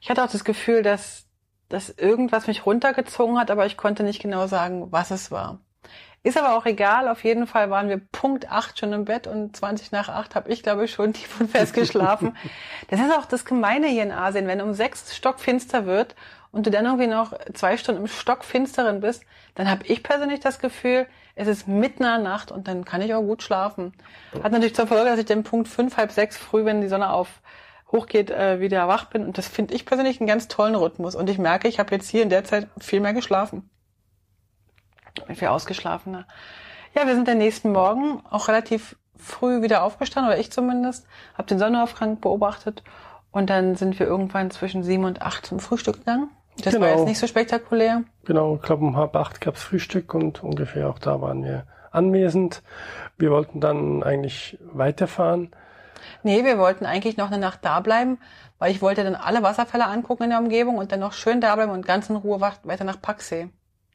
ich 0.02 0.10
hatte 0.10 0.24
auch 0.24 0.32
das 0.32 0.44
Gefühl, 0.44 0.84
dass, 0.84 1.28
dass 1.74 1.90
irgendwas 1.90 2.46
mich 2.46 2.68
runtergezogen 2.68 3.40
hat, 3.40 3.50
aber 3.50 3.66
ich 3.66 3.78
konnte 3.78 4.04
nicht 4.04 4.22
genau 4.22 4.46
sagen, 4.46 4.92
was 4.92 5.10
es 5.10 5.32
war. 5.32 5.58
Ist 6.22 6.38
aber 6.38 6.56
auch 6.56 6.68
egal. 6.68 7.10
Auf 7.10 7.24
jeden 7.24 7.48
Fall 7.48 7.72
waren 7.72 7.90
wir 7.90 7.98
Punkt 7.98 8.50
acht 8.50 8.78
schon 8.78 8.94
im 8.94 9.06
Bett 9.06 9.26
und 9.26 9.58
20 9.58 9.92
nach 9.92 10.08
acht 10.08 10.36
habe 10.36 10.52
ich, 10.52 10.62
glaube 10.62 10.86
ich, 10.86 10.92
schon 10.92 11.14
tief 11.14 11.42
und 11.42 11.50
fest 11.50 11.74
geschlafen. 11.74 12.38
das 12.90 13.00
ist 13.00 13.12
auch 13.12 13.26
das 13.26 13.44
Gemeine 13.44 13.88
hier 13.88 14.04
in 14.04 14.12
Asien. 14.12 14.46
Wenn 14.46 14.62
um 14.62 14.74
sechs 14.76 15.16
Stock 15.18 15.40
finster 15.40 15.88
wird 15.88 16.16
und 16.52 16.68
du 16.68 16.70
dann 16.70 16.86
irgendwie 16.86 17.08
noch 17.08 17.34
zwei 17.54 17.76
Stunden 17.76 18.02
im 18.02 18.08
Stock 18.08 18.46
finsteren 18.46 19.02
bist, 19.02 19.26
dann 19.56 19.68
habe 19.68 19.86
ich 19.88 20.04
persönlich 20.04 20.42
das 20.42 20.60
Gefühl, 20.60 21.08
es 21.36 21.48
ist 21.48 21.68
mitten 21.68 22.04
in 22.04 22.10
der 22.10 22.20
Nacht 22.20 22.52
und 22.52 22.68
dann 22.68 22.86
kann 22.86 23.02
ich 23.02 23.16
auch 23.16 23.22
gut 23.22 23.42
schlafen. 23.42 23.94
Hat 24.44 24.52
natürlich 24.52 24.76
zur 24.76 24.86
Folge, 24.86 25.10
dass 25.10 25.20
ich 25.20 25.26
dann 25.26 25.44
Punkt 25.44 25.68
fünf, 25.68 25.98
halb 25.98 26.12
sechs 26.12 26.38
früh, 26.38 26.66
wenn 26.66 26.82
die 26.82 26.88
Sonne 26.88 27.12
auf 27.12 27.42
hochgeht, 27.94 28.30
äh, 28.30 28.60
wieder 28.60 28.90
wach 28.90 29.06
bin. 29.06 29.26
Und 29.26 29.38
das 29.38 29.48
finde 29.48 29.74
ich 29.74 29.86
persönlich 29.86 30.20
einen 30.20 30.28
ganz 30.28 30.50
tollen 30.50 30.76
Rhythmus. 30.76 31.16
Und 31.16 31.30
ich 31.30 31.38
merke, 31.38 31.70
ich 31.70 31.80
habe 31.80 31.96
jetzt 31.96 32.10
hier 32.10 32.24
in 32.24 32.30
der 32.30 32.44
Zeit 32.44 32.68
viel 32.80 33.00
mehr 33.00 33.14
geschlafen 33.14 33.70
viel 35.34 35.48
ausgeschlafener. 35.48 36.26
Ja, 36.96 37.08
wir 37.08 37.16
sind 37.16 37.28
den 37.28 37.38
nächsten 37.38 37.72
Morgen 37.72 38.22
auch 38.30 38.48
relativ 38.48 38.96
früh 39.18 39.62
wieder 39.62 39.84
aufgestanden, 39.84 40.32
oder 40.32 40.40
ich 40.40 40.52
zumindest, 40.52 41.08
habe 41.36 41.48
den 41.48 41.60
Sonnenaufgang 41.60 42.20
beobachtet 42.20 42.84
und 43.32 43.50
dann 43.50 43.76
sind 43.76 44.00
wir 44.00 44.06
irgendwann 44.06 44.52
zwischen 44.52 44.84
sieben 44.84 45.06
und 45.06 45.22
acht 45.22 45.46
zum 45.46 45.60
Frühstück 45.60 46.00
gegangen. 46.00 46.30
Das 46.64 46.74
genau. 46.74 46.86
war 46.86 46.94
jetzt 46.94 47.08
nicht 47.08 47.18
so 47.18 47.26
spektakulär. 47.26 48.04
Genau, 48.26 48.56
ich 48.56 48.62
glaube 48.62 48.86
um 48.86 48.96
halb 48.96 49.16
acht 49.16 49.42
gab's 49.42 49.64
Frühstück 49.64 50.14
und 50.14 50.44
ungefähr 50.44 50.90
auch 50.90 51.00
da 51.00 51.20
waren 51.22 51.44
wir 51.44 51.66
anwesend. 51.92 52.62
Wir 53.18 53.32
wollten 53.32 53.60
dann 53.60 54.04
eigentlich 54.04 54.60
weiterfahren. 54.62 55.56
Nee, 56.24 56.44
wir 56.44 56.58
wollten 56.58 56.86
eigentlich 56.86 57.18
noch 57.18 57.28
eine 57.28 57.40
Nacht 57.40 57.60
da 57.64 57.80
bleiben, 57.80 58.18
weil 58.60 58.72
ich 58.72 58.82
wollte 58.82 59.04
dann 59.04 59.16
alle 59.16 59.44
Wasserfälle 59.44 59.86
angucken 59.86 60.24
in 60.24 60.30
der 60.30 60.40
Umgebung 60.40 60.78
und 60.78 60.92
dann 60.92 61.00
noch 61.00 61.14
schön 61.14 61.42
da 61.42 61.56
bleiben 61.56 61.72
und 61.72 61.86
ganz 61.86 62.10
in 62.10 62.16
Ruhe 62.16 62.40
weiter 62.40 62.84
nach 62.84 63.02
Paxsee. 63.02 63.50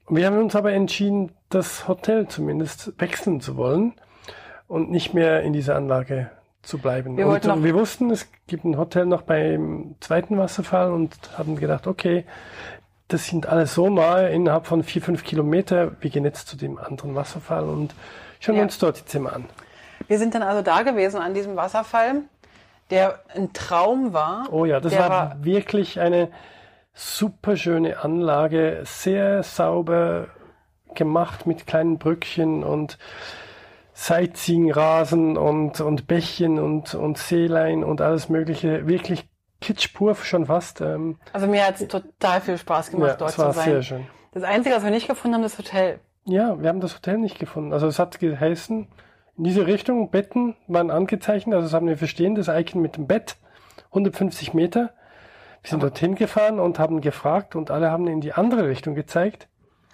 Wir 0.09 0.27
haben 0.27 0.39
uns 0.39 0.57
aber 0.57 0.73
entschieden, 0.73 1.33
das 1.51 1.87
Hotel 1.87 2.29
zumindest 2.29 2.93
wechseln 2.99 3.41
zu 3.41 3.57
wollen 3.57 3.95
und 4.67 4.91
nicht 4.91 5.13
mehr 5.13 5.43
in 5.43 5.53
dieser 5.53 5.77
Anlage 5.77 6.31
zu 6.63 6.79
bleiben. 6.79 7.17
Wir, 7.17 7.27
und 7.27 7.65
wir 7.65 7.75
wussten, 7.75 8.11
es 8.11 8.29
gibt 8.47 8.65
ein 8.65 8.79
Hotel 8.79 9.07
noch 9.07 9.23
beim 9.23 9.95
zweiten 10.01 10.39
Wasserfall 10.39 10.93
und 10.93 11.17
haben 11.37 11.57
gedacht, 11.57 11.87
okay, 11.87 12.25
das 13.09 13.27
sind 13.27 13.47
alles 13.47 13.75
so 13.75 13.89
nahe, 13.89 14.31
innerhalb 14.31 14.67
von 14.67 14.83
vier, 14.83 15.01
fünf 15.01 15.25
Kilometer. 15.25 15.93
Wir 16.01 16.11
gehen 16.11 16.25
jetzt 16.25 16.47
zu 16.47 16.57
dem 16.57 16.79
anderen 16.79 17.15
Wasserfall 17.15 17.65
und 17.65 17.95
schauen 18.41 18.57
ja. 18.57 18.63
uns 18.63 18.79
dort 18.79 19.01
die 19.01 19.05
Zimmer 19.07 19.33
an. 19.35 19.47
Wir 20.09 20.19
sind 20.19 20.35
dann 20.35 20.43
also 20.43 20.63
da 20.63 20.83
gewesen 20.83 21.21
an 21.21 21.35
diesem 21.35 21.55
Wasserfall, 21.57 22.23
der 22.91 23.21
ein 23.35 23.53
Traum 23.53 24.13
war. 24.13 24.49
Oh 24.51 24.65
ja, 24.65 24.81
das 24.81 24.99
war, 24.99 25.11
war 25.11 25.45
wirklich 25.45 26.01
eine 26.01 26.31
super 26.95 27.57
schöne 27.57 28.03
Anlage, 28.03 28.81
sehr 28.85 29.43
sauber 29.43 30.29
gemacht 30.95 31.47
mit 31.47 31.67
kleinen 31.67 31.99
Brückchen 31.99 32.65
und 32.65 32.99
Sightseeing-Rasen 33.93 35.37
und, 35.37 35.81
und 35.81 36.07
Bächen 36.07 36.59
und, 36.59 36.95
und 36.95 37.19
Seelein 37.19 37.85
und 37.85 38.01
alles 38.01 38.29
mögliche. 38.29 38.89
Wirklich 38.89 39.29
kitschpur 39.61 40.15
schon 40.15 40.47
fast. 40.47 40.81
Ähm. 40.81 41.19
Also 41.33 41.47
mir 41.47 41.67
hat 41.67 41.81
es 41.81 41.89
total 41.89 42.41
viel 42.41 42.59
Spaß 42.59 42.91
gemacht, 42.91 43.11
ja, 43.11 43.17
dort 43.17 43.33
zu 43.33 43.53
sein. 43.53 43.65
Sehr 43.65 43.83
schön. 43.83 44.07
Das 44.33 44.43
Einzige, 44.43 44.77
was 44.77 44.85
wir 44.85 44.91
nicht 44.91 45.09
gefunden 45.09 45.35
haben, 45.35 45.43
das 45.43 45.59
Hotel. 45.59 46.01
Ja, 46.25 46.61
wir 46.61 46.69
haben 46.69 46.81
das 46.81 46.95
Hotel 46.95 47.19
nicht 47.19 47.39
gefunden. 47.39 47.73
Also 47.73 47.87
es 47.87 47.99
hat 47.99 48.19
geheißen, 48.21 48.89
in 49.39 49.45
diese 49.45 49.67
Richtung, 49.67 50.11
Betten 50.11 50.57
waren 50.67 50.91
angezeichnet, 50.91 51.55
also 51.55 51.67
das 51.67 51.75
haben 51.75 51.87
wir 51.87 51.97
verstehen, 51.97 52.35
das 52.35 52.49
Icon 52.49 52.83
mit 52.83 52.97
dem 52.97 53.07
Bett, 53.07 53.37
150 53.91 54.53
Meter. 54.53 54.91
Wir 55.63 55.71
sind 55.71 55.83
dorthin 55.83 56.17
gefahren 56.17 56.59
und 56.61 56.79
haben 56.79 57.01
gefragt 57.01 57.55
und 57.55 57.71
alle 57.71 57.91
haben 57.91 58.07
in 58.09 58.21
die 58.21 58.33
andere 58.33 58.69
Richtung 58.69 58.95
gezeigt. 58.95 59.49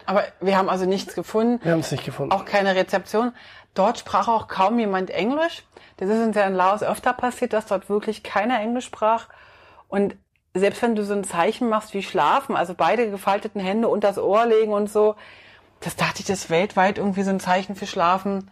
Aber 0.06 0.22
wir 0.40 0.56
haben 0.56 0.68
also 0.68 0.86
nichts 0.86 1.14
gefunden. 1.14 1.60
Wir 1.62 1.72
haben 1.72 1.80
es 1.80 1.90
nicht 1.90 2.04
gefunden. 2.04 2.32
Auch 2.32 2.44
keine 2.44 2.74
Rezeption. 2.74 3.32
Dort 3.74 3.98
sprach 3.98 4.28
auch 4.28 4.48
kaum 4.48 4.78
jemand 4.78 5.10
Englisch. 5.10 5.64
Das 5.96 6.08
ist 6.08 6.22
uns 6.22 6.36
ja 6.36 6.46
in 6.46 6.54
Laos 6.54 6.82
öfter 6.82 7.12
passiert, 7.12 7.52
dass 7.52 7.66
dort 7.66 7.88
wirklich 7.88 8.22
keiner 8.22 8.60
Englisch 8.60 8.86
sprach. 8.86 9.28
Und 9.88 10.16
selbst 10.54 10.82
wenn 10.82 10.94
du 10.94 11.04
so 11.04 11.14
ein 11.14 11.24
Zeichen 11.24 11.68
machst 11.68 11.94
wie 11.94 12.02
schlafen, 12.02 12.56
also 12.56 12.74
beide 12.74 13.10
gefalteten 13.10 13.60
Hände 13.60 13.88
unter 13.88 14.08
das 14.08 14.18
Ohr 14.18 14.46
legen 14.46 14.72
und 14.72 14.90
so, 14.90 15.16
das 15.80 15.96
dachte 15.96 16.20
ich, 16.20 16.26
das 16.26 16.50
weltweit 16.50 16.98
irgendwie 16.98 17.22
so 17.22 17.30
ein 17.30 17.40
Zeichen 17.40 17.74
für 17.74 17.86
schlafen. 17.86 18.50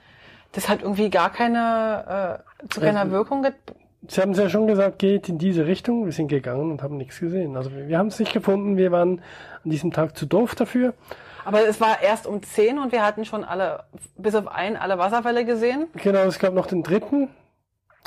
Das 0.52 0.68
hat 0.68 0.82
irgendwie 0.82 1.10
gar 1.10 1.30
keine, 1.30 2.42
äh, 2.62 2.68
zu 2.68 2.80
keiner 2.80 3.00
also, 3.00 3.12
Wirkung 3.12 3.46
Sie 4.08 4.20
haben 4.20 4.32
es 4.32 4.38
ja 4.38 4.48
schon 4.48 4.66
gesagt, 4.66 4.98
geht 4.98 5.28
in 5.28 5.38
diese 5.38 5.66
Richtung. 5.66 6.04
Wir 6.04 6.12
sind 6.12 6.28
gegangen 6.28 6.70
und 6.70 6.82
haben 6.82 6.96
nichts 6.96 7.20
gesehen. 7.20 7.56
Also 7.56 7.72
wir, 7.72 7.88
wir 7.88 7.98
haben 7.98 8.08
es 8.08 8.18
nicht 8.18 8.32
gefunden. 8.32 8.76
Wir 8.76 8.90
waren 8.90 9.22
an 9.64 9.70
diesem 9.70 9.92
Tag 9.92 10.16
zu 10.16 10.26
doof 10.26 10.54
dafür. 10.54 10.94
Aber 11.44 11.66
es 11.66 11.80
war 11.80 12.02
erst 12.02 12.26
um 12.26 12.42
zehn 12.42 12.78
und 12.78 12.92
wir 12.92 13.04
hatten 13.04 13.24
schon 13.24 13.44
alle, 13.44 13.84
bis 14.16 14.34
auf 14.34 14.48
einen, 14.48 14.76
alle 14.76 14.98
Wasserfälle 14.98 15.44
gesehen. 15.44 15.86
Genau, 15.94 16.20
es 16.20 16.38
gab 16.38 16.54
noch 16.54 16.66
den 16.66 16.82
dritten. 16.82 17.28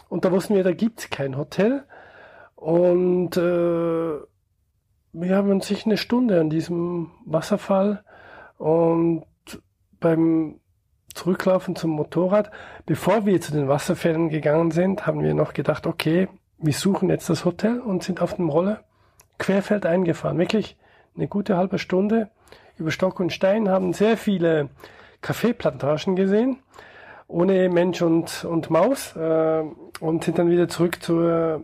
Und 0.09 0.25
da 0.25 0.31
wussten 0.31 0.55
wir, 0.55 0.63
da 0.63 0.73
gibt's 0.73 1.09
kein 1.09 1.37
Hotel. 1.37 1.83
Und 2.55 3.37
äh, 3.37 4.19
wir 5.13 5.35
haben 5.35 5.51
uns 5.51 5.67
sicher 5.67 5.87
eine 5.87 5.97
Stunde 5.97 6.39
an 6.39 6.49
diesem 6.49 7.11
Wasserfall 7.25 8.03
und 8.57 9.25
beim 9.99 10.59
Zurücklaufen 11.15 11.75
zum 11.75 11.91
Motorrad. 11.91 12.51
Bevor 12.85 13.25
wir 13.25 13.41
zu 13.41 13.51
den 13.51 13.67
Wasserfällen 13.67 14.29
gegangen 14.29 14.71
sind, 14.71 15.07
haben 15.07 15.23
wir 15.23 15.33
noch 15.33 15.53
gedacht, 15.53 15.87
okay, 15.87 16.27
wir 16.59 16.73
suchen 16.73 17.09
jetzt 17.09 17.29
das 17.29 17.45
Hotel 17.45 17.79
und 17.79 18.03
sind 18.03 18.21
auf 18.21 18.35
dem 18.35 18.49
Roller 18.49 18.83
querfeld 19.37 19.85
eingefahren. 19.85 20.37
Wirklich 20.37 20.77
eine 21.15 21.27
gute 21.27 21.57
halbe 21.57 21.79
Stunde 21.79 22.29
über 22.77 22.91
Stock 22.91 23.19
und 23.19 23.31
Stein, 23.31 23.69
haben 23.69 23.93
sehr 23.93 24.17
viele 24.17 24.69
Kaffeeplantagen 25.21 26.15
gesehen, 26.15 26.59
ohne 27.27 27.69
Mensch 27.69 28.01
und, 28.01 28.43
und 28.43 28.69
Maus, 28.69 29.15
äh, 29.15 29.63
und 29.99 30.23
sind 30.23 30.37
dann 30.37 30.49
wieder 30.49 30.67
zurück 30.67 31.01
zur, 31.01 31.63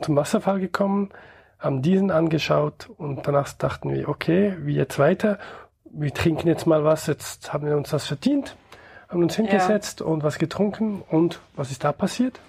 zum 0.00 0.16
Wasserfall 0.16 0.60
gekommen, 0.60 1.10
haben 1.58 1.82
diesen 1.82 2.10
angeschaut 2.10 2.90
und 2.98 3.26
danach 3.26 3.52
dachten 3.52 3.94
wir, 3.94 4.08
okay, 4.08 4.56
wie 4.60 4.74
jetzt 4.74 4.98
weiter? 4.98 5.38
Wir 5.84 6.12
trinken 6.12 6.48
jetzt 6.48 6.66
mal 6.66 6.84
was, 6.84 7.06
jetzt 7.06 7.52
haben 7.52 7.66
wir 7.66 7.76
uns 7.76 7.90
das 7.90 8.06
verdient, 8.06 8.56
haben 9.10 9.22
uns 9.22 9.36
hingesetzt 9.36 10.00
ja. 10.00 10.06
und 10.06 10.22
was 10.22 10.38
getrunken 10.38 11.02
und 11.10 11.40
was 11.56 11.70
ist 11.70 11.84
da 11.84 11.92
passiert? 11.92 12.40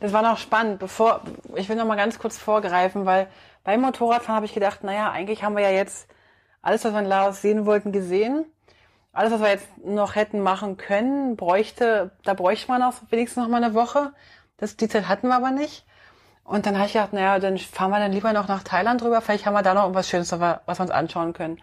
Das 0.00 0.12
war 0.12 0.22
noch 0.22 0.38
spannend. 0.38 0.78
Bevor, 0.78 1.22
ich 1.54 1.68
will 1.68 1.76
noch 1.76 1.86
mal 1.86 1.96
ganz 1.96 2.18
kurz 2.18 2.36
vorgreifen, 2.38 3.06
weil 3.06 3.28
beim 3.64 3.80
Motorradfahren 3.80 4.36
habe 4.36 4.46
ich 4.46 4.54
gedacht, 4.54 4.84
naja, 4.84 5.10
eigentlich 5.10 5.42
haben 5.42 5.56
wir 5.56 5.62
ja 5.62 5.70
jetzt 5.70 6.08
alles, 6.62 6.84
was 6.84 6.92
wir 6.92 7.00
in 7.00 7.06
Laos 7.06 7.40
sehen 7.40 7.66
wollten, 7.66 7.92
gesehen. 7.92 8.44
Alles, 9.12 9.32
was 9.32 9.40
wir 9.40 9.48
jetzt 9.48 9.68
noch 9.84 10.14
hätten 10.14 10.40
machen 10.40 10.76
können, 10.76 11.36
bräuchte, 11.36 12.12
da 12.24 12.34
bräuchte 12.34 12.70
man 12.70 12.82
auch 12.82 12.94
wenigstens 13.10 13.42
noch 13.42 13.50
mal 13.50 13.62
eine 13.62 13.74
Woche. 13.74 14.12
Das, 14.58 14.76
die 14.76 14.88
Zeit 14.88 15.08
hatten 15.08 15.28
wir 15.28 15.36
aber 15.36 15.50
nicht. 15.50 15.84
Und 16.44 16.66
dann 16.66 16.76
habe 16.76 16.86
ich 16.86 16.92
gedacht, 16.94 17.12
naja, 17.12 17.38
dann 17.38 17.58
fahren 17.58 17.90
wir 17.90 17.98
dann 17.98 18.12
lieber 18.12 18.32
noch 18.32 18.48
nach 18.48 18.62
Thailand 18.62 19.02
drüber. 19.02 19.20
Vielleicht 19.20 19.44
haben 19.44 19.54
wir 19.54 19.62
da 19.62 19.74
noch 19.74 19.82
irgendwas 19.82 20.08
Schönes, 20.08 20.32
was 20.32 20.40
wir 20.40 20.80
uns 20.80 20.90
anschauen 20.90 21.32
können. 21.32 21.60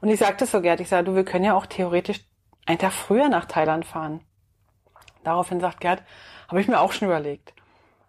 Und 0.00 0.08
ich 0.08 0.18
sagte 0.18 0.46
so, 0.46 0.60
Gerd, 0.60 0.80
ich 0.80 0.88
sage, 0.88 1.04
du, 1.04 1.14
wir 1.14 1.24
können 1.24 1.44
ja 1.44 1.54
auch 1.54 1.66
theoretisch 1.66 2.24
einen 2.66 2.78
Tag 2.78 2.92
früher 2.92 3.28
nach 3.28 3.44
Thailand 3.44 3.84
fahren. 3.84 4.20
Daraufhin 5.22 5.60
sagt 5.60 5.80
Gerd, 5.80 6.02
habe 6.48 6.60
ich 6.60 6.68
mir 6.68 6.80
auch 6.80 6.92
schon 6.92 7.08
überlegt. 7.08 7.54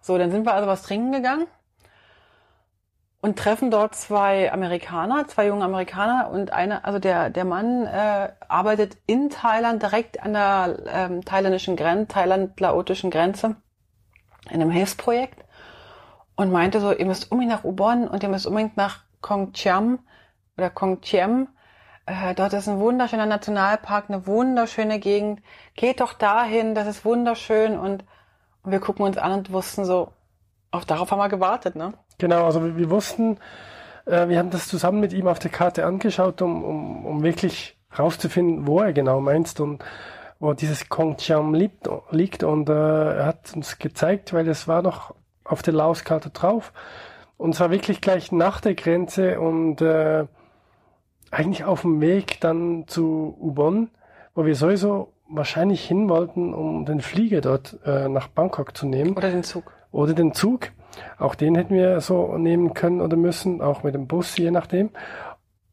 So, 0.02 0.18
dann 0.18 0.32
sind 0.32 0.46
wir 0.46 0.54
also 0.54 0.68
was 0.68 0.84
trinken 0.84 1.12
gegangen 1.12 1.48
und 3.22 3.40
treffen 3.40 3.72
dort 3.72 3.96
zwei 3.96 4.52
Amerikaner, 4.52 5.28
zwei 5.28 5.48
junge 5.48 5.66
Amerikaner 5.66 6.30
und 6.30 6.54
eine, 6.54 6.86
also 6.86 7.00
der 7.00 7.32
der 7.32 7.44
Mann 7.44 7.86
äh, 7.88 8.32
arbeitet 8.48 8.98
in 9.08 9.32
Thailand 9.32 9.82
direkt 9.82 10.22
an 10.22 10.34
der 10.34 10.78
ähm, 10.88 11.26
thailändischen 11.26 11.76
Grenze, 11.76 12.08
thailand-laotischen 12.10 13.10
Grenze 13.10 13.56
in 14.52 14.62
einem 14.62 14.70
Hilfsprojekt 14.70 15.44
und 16.36 16.52
meinte 16.52 16.80
so, 16.80 16.92
ihr 16.92 17.06
müsst 17.06 17.32
unbedingt 17.32 17.56
nach 17.56 17.64
Ubon 17.64 18.08
und 18.08 18.22
ihr 18.22 18.30
müsst 18.30 18.46
unbedingt 18.46 18.78
nach 18.78 19.00
Kong 19.22 19.54
Chiam 19.54 20.00
oder 20.56 20.70
Kong 20.70 21.02
Chiem. 21.02 21.48
Äh, 22.06 22.36
dort 22.36 22.54
ist 22.54 22.68
ein 22.68 22.80
wunderschöner 22.80 23.26
Nationalpark, 23.26 24.06
eine 24.10 24.28
wunderschöne 24.28 25.00
Gegend. 25.00 25.42
Geht 25.76 26.02
doch 26.02 26.14
dahin, 26.14 26.76
das 26.76 26.88
ist 26.88 27.06
wunderschön 27.06 27.78
und 27.78 28.04
und 28.66 28.72
wir 28.72 28.80
gucken 28.80 29.06
uns 29.06 29.18
an 29.18 29.32
und 29.32 29.52
wussten 29.52 29.86
so, 29.86 30.10
auf 30.72 30.86
darauf 30.86 31.12
haben 31.12 31.20
wir 31.20 31.30
gewartet, 31.30 31.76
ne? 31.76 31.94
Genau, 32.18 32.46
also 32.46 32.64
wir, 32.64 32.76
wir 32.76 32.90
wussten, 32.90 33.38
äh, 34.06 34.28
wir 34.28 34.40
haben 34.40 34.50
das 34.50 34.68
zusammen 34.68 35.00
mit 35.00 35.14
ihm 35.14 35.28
auf 35.28 35.38
der 35.38 35.52
Karte 35.52 35.86
angeschaut, 35.86 36.42
um, 36.42 36.64
um, 36.64 37.06
um 37.06 37.24
wirklich 37.24 37.78
rauszufinden, 37.98 38.66
wo 38.66 38.80
er 38.80 38.92
genau 38.92 39.22
meinst 39.22 39.60
und 39.60 39.84
wo 40.40 40.54
dieses 40.54 40.90
Kongchiam 40.90 41.54
liegt, 41.54 41.88
liegt 42.10 42.44
und 42.44 42.68
äh, 42.68 42.74
er 42.74 43.26
hat 43.28 43.56
uns 43.56 43.78
gezeigt, 43.78 44.34
weil 44.34 44.48
es 44.50 44.68
war 44.68 44.82
noch 44.82 45.14
auf 45.44 45.62
der 45.62 45.76
Laos-Karte 45.76 46.32
drauf 46.32 46.74
und 47.38 47.54
es 47.54 47.60
war 47.60 47.70
wirklich 47.70 48.02
gleich 48.02 48.32
nach 48.32 48.62
der 48.62 48.74
Grenze 48.74 49.40
und 49.40 49.80
äh, 49.82 50.26
eigentlich 51.32 51.64
auf 51.64 51.82
dem 51.82 52.02
Weg 52.02 52.40
dann 52.42 52.86
zu 52.88 53.36
Ubon, 53.40 53.90
wo 54.34 54.46
wir 54.46 54.56
sowieso 54.56 55.14
wahrscheinlich 55.28 55.84
hin 55.84 56.10
wollten, 56.10 56.54
um 56.54 56.86
den 56.86 57.02
Flieger 57.02 57.42
dort 57.42 57.80
äh, 57.86 58.08
nach 58.08 58.28
Bangkok 58.28 58.76
zu 58.78 58.86
nehmen. 58.86 59.16
Oder 59.18 59.32
den 59.32 59.44
Zug. 59.44 59.72
Oder 59.92 60.14
den 60.14 60.34
Zug. 60.34 60.72
Auch 61.18 61.36
den 61.36 61.56
hätten 61.56 61.74
wir 61.74 62.00
so 62.00 62.38
nehmen 62.38 62.74
können 62.74 63.02
oder 63.02 63.18
müssen, 63.18 63.62
auch 63.62 63.84
mit 63.84 63.96
dem 63.96 64.08
Bus, 64.08 64.38
je 64.38 64.52
nachdem. 64.52 64.92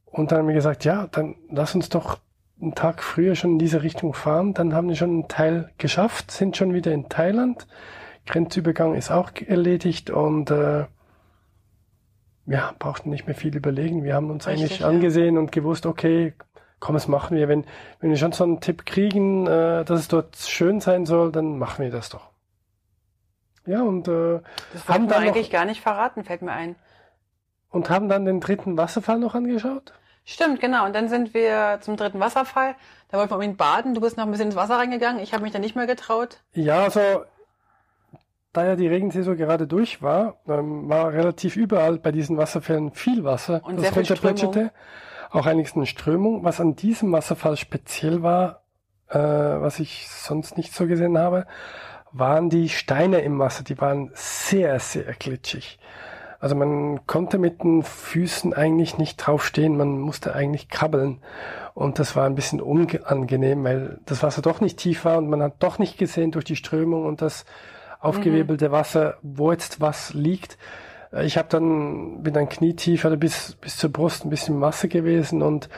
Und 0.07 0.33
dann 0.33 0.41
haben 0.41 0.49
wir 0.49 0.55
gesagt, 0.55 0.85
ja, 0.85 1.07
dann 1.11 1.37
lass 1.51 1.75
uns 1.75 1.89
doch 1.89 2.19
einen 2.61 2.75
Tag 2.75 3.03
früher 3.03 3.35
schon 3.35 3.53
in 3.53 3.59
diese 3.59 3.83
Richtung 3.83 4.15
fahren. 4.15 4.55
Dann 4.55 4.75
haben 4.75 4.89
wir 4.89 4.97
schon 4.97 5.11
einen 5.11 5.29
Teil 5.29 5.71
geschafft, 5.79 6.31
sind 6.31 6.57
schon 6.57 6.75
wieder 6.75 6.93
in 6.93 7.09
Thailand. 7.09 7.67
Grenzübergang 8.27 8.95
ist 8.95 9.11
auch 9.11 9.31
erledigt 9.47 10.11
und 10.11 10.51
äh, 10.51 10.85
ja, 12.53 12.75
brauchten 12.79 13.09
nicht 13.09 13.27
mehr 13.27 13.35
viel 13.35 13.57
überlegen. 13.57 14.05
Wir 14.05 14.15
haben 14.15 14.31
uns 14.31 14.47
Richtig, 14.47 14.65
eigentlich 14.65 14.81
ja. 14.81 14.89
angesehen 14.89 15.39
und 15.39 15.53
gewusst, 15.53 15.87
okay, 15.87 16.35
komm, 16.81 16.95
das 16.95 17.09
machen 17.09 17.35
wir. 17.35 17.49
Wenn, 17.49 17.65
wenn 18.01 18.11
wir 18.11 18.19
schon 18.19 18.33
so 18.33 18.45
einen 18.45 18.61
Tipp 18.61 18.85
kriegen, 18.85 19.47
äh, 19.47 19.85
dass 19.85 20.01
es 20.01 20.09
dort 20.09 20.37
schön 20.37 20.81
sein 20.81 21.07
soll, 21.07 21.33
dann 21.33 21.59
machen 21.59 21.83
wir 21.83 21.91
das 21.91 22.11
doch. 22.11 22.29
Ja, 23.65 23.81
und 23.81 24.07
äh, 24.07 24.41
das 24.75 24.87
haben 24.87 25.09
dann 25.09 25.23
eigentlich 25.23 25.47
noch, 25.47 25.53
gar 25.53 25.65
nicht 25.65 25.81
verraten, 25.81 26.25
fällt 26.25 26.43
mir 26.43 26.53
ein. 26.53 26.77
Und 27.71 27.89
haben 27.89 28.11
dann 28.11 28.27
den 28.27 28.41
dritten 28.41 28.77
Wasserfall 28.77 29.19
noch 29.19 29.35
angeschaut? 29.35 29.95
Stimmt, 30.25 30.61
genau. 30.61 30.85
Und 30.85 30.95
dann 30.95 31.09
sind 31.09 31.33
wir 31.33 31.79
zum 31.81 31.97
dritten 31.97 32.21
Wasserfall. 32.21 32.75
Da 33.09 33.17
wollten 33.17 33.31
wir 33.31 33.37
unbedingt 33.37 33.57
baden. 33.57 33.95
Du 33.95 34.01
bist 34.03 34.19
noch 34.19 34.25
ein 34.25 34.31
bisschen 34.31 34.49
ins 34.49 34.57
Wasser 34.57 34.77
reingegangen. 34.77 35.23
Ich 35.23 35.33
habe 35.33 35.43
mich 35.43 35.53
da 35.53 35.59
nicht 35.59 35.75
mehr 35.75 35.87
getraut. 35.87 36.39
Ja, 36.53 36.83
also 36.83 37.25
da 38.53 38.67
ja 38.67 38.77
die 38.77 38.87
Regensaison 38.87 39.37
gerade 39.37 39.67
durch 39.67 40.03
war, 40.03 40.37
ähm, 40.47 40.89
war 40.89 41.13
relativ 41.13 41.57
überall 41.57 41.99
bei 41.99 42.13
diesen 42.13 42.37
Wasserfällen 42.37 42.93
viel 42.93 43.25
Wasser, 43.25 43.63
und 43.65 43.81
das 43.81 43.97
runterplätscherte 43.97 44.73
auch 45.33 45.47
einiges 45.47 45.75
eine 45.75 45.87
Strömung. 45.87 46.45
Was 46.45 46.61
an 46.61 46.77
diesem 46.77 47.11
Wasserfall 47.13 47.57
speziell 47.57 48.23
war, 48.23 48.63
äh, 49.09 49.19
was 49.19 49.81
ich 49.81 50.09
sonst 50.09 50.57
nicht 50.57 50.75
so 50.75 50.87
gesehen 50.87 51.19
habe, 51.19 51.47
waren 52.13 52.51
die 52.51 52.69
Steine 52.69 53.21
im 53.21 53.39
Wasser. 53.39 53.65
Die 53.65 53.81
waren 53.81 54.11
sehr, 54.15 54.79
sehr 54.79 55.13
glitschig. 55.15 55.79
Also 56.39 56.57
man 56.57 57.07
konnte 57.07 57.39
mit 57.39 57.63
den 57.63 57.83
Füßen 57.83 58.53
eigentlich 58.53 58.99
nicht 58.99 59.17
draufstehen, 59.17 59.77
man 59.77 60.01
musste 60.01 60.35
eigentlich 60.35 60.69
krabbeln. 60.69 61.23
Und 61.73 61.99
das 61.99 62.17
war 62.17 62.27
ein 62.27 62.35
bisschen 62.35 62.61
unangenehm, 62.61 63.65
weil 63.65 64.01
das 64.05 64.23
Wasser 64.23 64.43
doch 64.43 64.61
nicht 64.61 64.77
tief 64.77 65.05
war 65.05 65.19
und 65.19 65.31
man 65.31 65.43
hat 65.43 65.63
doch 65.63 65.79
nicht 65.79 65.97
gesehen 65.99 66.33
durch 66.33 66.45
die 66.45 66.57
Strömung 66.57 67.07
und 67.07 67.23
das 67.23 67.47
aufgewirbelt 68.03 68.61
mhm. 68.61 68.71
Wasser, 68.71 69.17
wo 69.23 69.53
jetzt 69.53 69.81
was 69.81 70.13
liegt. 70.13 70.59
Äh, 71.13 71.25
ich 71.25 71.39
habe 71.39 71.49
dann 71.49 72.23
bin 72.23 72.35
dann 72.35 72.49
knietief 72.49 73.05
oder 73.05 73.17
bis 73.17 73.57
bis 73.61 73.77
zur 73.77 73.91
Brust 73.91 74.25
ein 74.25 74.31
bisschen 74.31 74.59
Masse 74.59 74.89
gewesen 74.89 75.43
und 75.43 75.69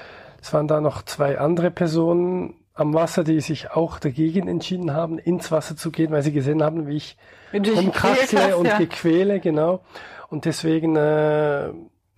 es 0.41 0.53
waren 0.53 0.69
da 0.69 0.81
noch 0.81 1.03
zwei 1.03 1.39
andere 1.39 1.71
Personen 1.71 2.55
am 2.75 2.93
Wasser, 2.93 3.23
die 3.25 3.41
sich 3.41 3.71
auch 3.71 3.99
dagegen 3.99 4.49
entschieden 4.49 4.93
haben, 4.93 5.19
ins 5.19 5.53
Wasser 5.53 5.77
zu 5.77 5.91
gehen, 5.91 6.11
weil 6.11 6.23
sie 6.23 6.33
gesehen 6.33 6.63
haben, 6.63 6.89
wie 6.89 6.97
ich 6.97 7.17
rumkraxle 7.55 8.57
und 8.57 8.67
ja. 8.67 8.79
gequäle, 8.79 9.39
genau. 9.39 9.81
Und 10.29 10.45
deswegen 10.45 10.97
äh, 10.97 11.69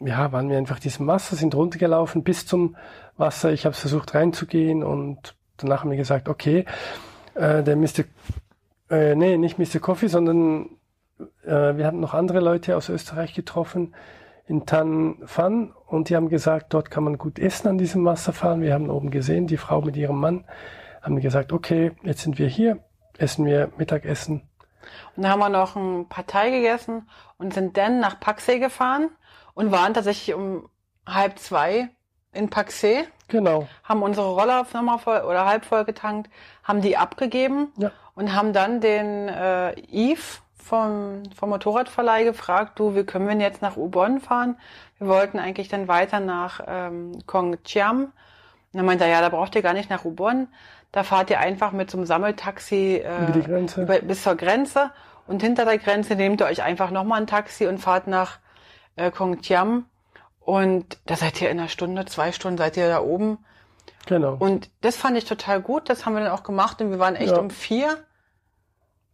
ja, 0.01 0.33
waren 0.33 0.49
wir 0.49 0.57
einfach 0.57 0.79
diesem 0.79 1.07
Wasser, 1.07 1.37
sind 1.37 1.55
runtergelaufen 1.55 2.25
bis 2.25 2.47
zum 2.47 2.77
Wasser. 3.19 3.53
Ich 3.53 3.67
habe 3.67 3.75
versucht 3.75 4.15
reinzugehen 4.15 4.83
und 4.83 5.35
danach 5.59 5.81
haben 5.81 5.91
wir 5.91 5.99
gesagt, 5.99 6.29
okay, 6.29 6.65
äh, 7.35 7.63
der 7.63 7.77
Mr. 7.77 8.05
Äh, 8.91 9.15
nee, 9.15 9.37
nicht 9.37 9.59
Mr. 9.59 9.81
Coffee, 9.81 10.09
sondern 10.09 10.71
äh, 11.45 11.77
wir 11.77 11.87
hatten 11.87 12.01
noch 12.01 12.15
andere 12.15 12.41
Leute 12.41 12.77
aus 12.77 12.89
Österreich 12.89 13.35
getroffen 13.35 13.95
in 14.47 14.65
Tan 14.65 15.19
Phan 15.25 15.73
und 15.87 16.09
die 16.09 16.17
haben 16.17 16.29
gesagt, 16.29 16.73
dort 16.73 16.91
kann 16.91 17.05
man 17.05 17.19
gut 17.19 17.39
essen 17.39 17.69
an 17.69 17.79
diesem 17.79 18.05
Wasserfall. 18.05 18.61
Wir 18.61 18.75
haben 18.75 18.91
oben 18.91 19.11
gesehen, 19.11 19.47
die 19.47 19.57
Frau 19.57 19.81
mit 19.81 19.97
ihrem 19.97 20.21
Mann 20.21 20.45
haben 21.03 21.21
gesagt, 21.21 21.53
okay, 21.53 21.93
jetzt 22.03 22.23
sind 22.23 22.39
wir 22.39 22.47
hier, 22.47 22.79
essen 23.19 23.45
wir 23.45 23.73
Mittagessen. 23.77 24.43
Und 25.17 25.23
dann 25.23 25.33
haben 25.33 25.41
wir 25.41 25.49
noch 25.49 25.75
ein 25.75 26.09
Partei 26.09 26.51
gegessen 26.51 27.09
und 27.39 27.55
sind 27.55 27.77
dann 27.77 27.99
nach 28.01 28.21
Paksee 28.21 28.59
gefahren 28.59 29.11
und 29.55 29.73
waren 29.73 29.95
tatsächlich 29.95 30.35
um 30.35 30.69
halb 31.07 31.39
zwei 31.39 31.89
in 32.33 32.51
Paksee. 32.51 33.05
Genau. 33.29 33.67
Haben 33.85 34.03
unsere 34.03 34.29
Roller 34.29 34.67
nochmal 34.73 34.99
voll 34.99 35.21
oder 35.21 35.47
halb 35.47 35.65
voll 35.65 35.85
getankt, 35.85 36.31
haben 36.63 36.81
die 36.81 36.97
abgegeben 36.97 37.73
ja. 37.77 37.91
und 38.15 38.35
haben 38.35 38.53
dann 38.53 38.81
den 38.81 39.29
äh, 39.29 39.75
Yves 39.91 40.43
vom, 40.67 41.23
vom 41.35 41.51
Motorradverleih 41.51 42.25
gefragt, 42.25 42.79
du, 42.79 42.95
wie 42.95 43.05
können 43.05 43.27
wir 43.27 43.33
denn 43.33 43.41
jetzt 43.41 43.63
nach 43.63 43.77
Ubon 43.77 44.21
fahren? 44.21 44.57
Wir 44.99 45.09
wollten 45.09 45.39
eigentlich 45.39 45.69
dann 45.69 45.89
weiter 45.89 46.21
nach 46.21 46.61
ähm, 46.67 47.19
Kong 47.27 47.63
Chiam. 47.65 48.05
Und 48.05 48.13
dann 48.73 48.85
meinte 48.85 49.05
er, 49.05 49.11
ja, 49.11 49.21
da 49.21 49.29
braucht 49.29 49.55
ihr 49.55 49.63
gar 49.63 49.75
nicht 49.75 49.91
nach 49.91 50.05
Ubon. 50.05 50.49
Da 50.93 51.03
fahrt 51.03 51.31
ihr 51.31 51.39
einfach 51.39 51.73
mit 51.73 51.91
so 51.91 51.99
einem 51.99 52.07
Sammeltaxi 52.07 53.03
äh, 53.05 53.39
über 53.77 53.99
bis 54.01 54.23
zur 54.23 54.35
Grenze. 54.35 54.91
Und 55.27 55.43
hinter 55.43 55.65
der 55.65 55.79
Grenze 55.79 56.15
nehmt 56.15 56.41
ihr 56.41 56.47
euch 56.47 56.63
einfach 56.63 56.91
nochmal 56.91 57.21
ein 57.21 57.27
Taxi 57.27 57.67
und 57.67 57.79
fahrt 57.79 58.07
nach 58.07 58.39
äh, 58.97 59.11
Kong 59.11 59.41
Chiam. 59.41 59.87
Und 60.47 60.99
da 61.07 61.17
seid 61.17 61.43
ihr 61.43 61.51
in 61.51 61.59
einer 61.59 61.69
Stunde, 61.69 62.05
zwei 62.05 62.31
Stunden 62.31 62.57
seid 62.57 62.77
ihr 62.77 62.89
da 62.89 63.01
oben. 63.01 63.39
Genau. 64.07 64.37
Und 64.39 64.71
das 64.81 64.97
fand 64.97 65.17
ich 65.17 65.25
total 65.25 65.61
gut. 65.61 65.89
Das 65.89 66.07
haben 66.07 66.15
wir 66.15 66.23
dann 66.23 66.31
auch 66.31 66.45
gemacht. 66.45 66.81
Und 66.81 66.93
wir 66.93 67.01
waren 67.01 67.17
echt 67.17 67.33
ja. 67.33 67.39
um 67.41 67.51
vier 67.51 67.99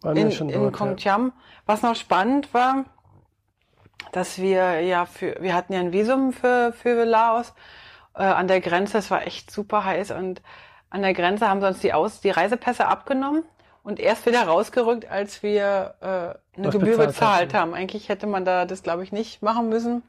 waren 0.02 0.14
in, 0.18 0.30
schon 0.30 0.50
in 0.50 0.70
Kongtiam. 0.72 1.28
Ja. 1.34 1.42
Was 1.64 1.80
noch 1.80 1.96
spannend 1.96 2.52
war, 2.52 2.84
dass 4.12 4.36
wir 4.36 4.82
ja 4.82 5.06
für, 5.06 5.38
wir 5.40 5.54
hatten 5.54 5.72
ja 5.72 5.80
ein 5.80 5.94
Visum 5.94 6.34
für, 6.34 6.74
für 6.74 7.04
Laos 7.04 7.54
äh, 8.14 8.24
an 8.24 8.46
der 8.46 8.60
Grenze. 8.60 8.98
Es 8.98 9.10
war 9.10 9.26
echt 9.26 9.50
super 9.50 9.86
heiß 9.86 10.10
und 10.10 10.42
an 10.90 11.00
der 11.00 11.14
Grenze 11.14 11.48
haben 11.48 11.62
sie 11.62 11.66
uns 11.66 11.78
die, 11.78 11.94
Aus, 11.94 12.20
die 12.20 12.28
Reisepässe 12.28 12.86
abgenommen 12.88 13.42
und 13.82 14.00
erst 14.00 14.26
wieder 14.26 14.42
rausgerückt, 14.42 15.10
als 15.10 15.42
wir 15.42 15.94
äh, 16.02 16.04
eine 16.58 16.66
Was 16.66 16.72
Gebühr 16.72 16.98
bezahlt, 16.98 17.08
bezahlt 17.08 17.54
haben. 17.54 17.72
Eigentlich 17.72 18.10
hätte 18.10 18.26
man 18.26 18.44
da 18.44 18.66
das, 18.66 18.82
glaube 18.82 19.02
ich, 19.02 19.12
nicht 19.12 19.40
machen 19.40 19.70
müssen. 19.70 20.02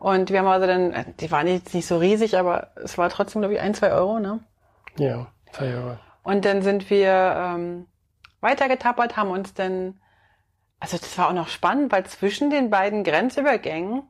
Und 0.00 0.30
wir 0.30 0.38
haben 0.38 0.46
also 0.46 0.66
dann, 0.66 0.92
äh, 0.92 1.04
die 1.20 1.30
waren 1.30 1.46
jetzt 1.46 1.74
nicht 1.74 1.86
so 1.86 1.98
riesig, 1.98 2.38
aber 2.38 2.68
es 2.82 2.96
war 2.96 3.10
trotzdem, 3.10 3.42
glaube 3.42 3.54
ich, 3.54 3.60
ein, 3.60 3.74
zwei 3.74 3.92
Euro, 3.92 4.18
ne? 4.18 4.40
Ja, 4.98 5.26
zwei 5.52 5.74
Euro. 5.74 5.98
Und 6.22 6.46
dann 6.46 6.62
sind 6.62 6.88
wir 6.88 7.34
ähm, 7.36 7.86
weitergetappert, 8.40 9.18
haben 9.18 9.30
uns 9.30 9.52
dann, 9.52 10.00
also 10.80 10.96
das 10.96 11.18
war 11.18 11.28
auch 11.28 11.34
noch 11.34 11.48
spannend, 11.48 11.92
weil 11.92 12.04
zwischen 12.06 12.48
den 12.48 12.70
beiden 12.70 13.04
Grenzübergängen 13.04 14.02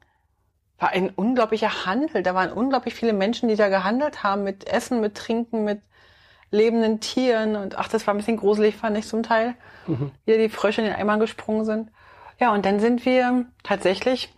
war 0.78 0.90
ein 0.90 1.10
unglaublicher 1.10 1.86
Handel. 1.86 2.22
Da 2.22 2.36
waren 2.36 2.52
unglaublich 2.52 2.94
viele 2.94 3.12
Menschen, 3.12 3.48
die 3.48 3.56
da 3.56 3.68
gehandelt 3.68 4.22
haben 4.22 4.44
mit 4.44 4.68
Essen, 4.68 5.00
mit 5.00 5.16
Trinken, 5.16 5.64
mit 5.64 5.82
lebenden 6.52 7.00
Tieren. 7.00 7.56
Und 7.56 7.76
ach, 7.76 7.88
das 7.88 8.06
war 8.06 8.14
ein 8.14 8.18
bisschen 8.18 8.36
gruselig, 8.36 8.76
fand 8.76 8.96
ich 8.96 9.08
zum 9.08 9.24
Teil. 9.24 9.56
Mhm. 9.88 10.12
Wie 10.24 10.38
die 10.38 10.48
Frösche 10.48 10.82
in 10.82 10.86
den 10.86 10.96
Eimer 10.96 11.18
gesprungen 11.18 11.64
sind. 11.64 11.90
Ja, 12.38 12.52
und 12.52 12.64
dann 12.64 12.78
sind 12.78 13.04
wir 13.04 13.46
tatsächlich 13.64 14.32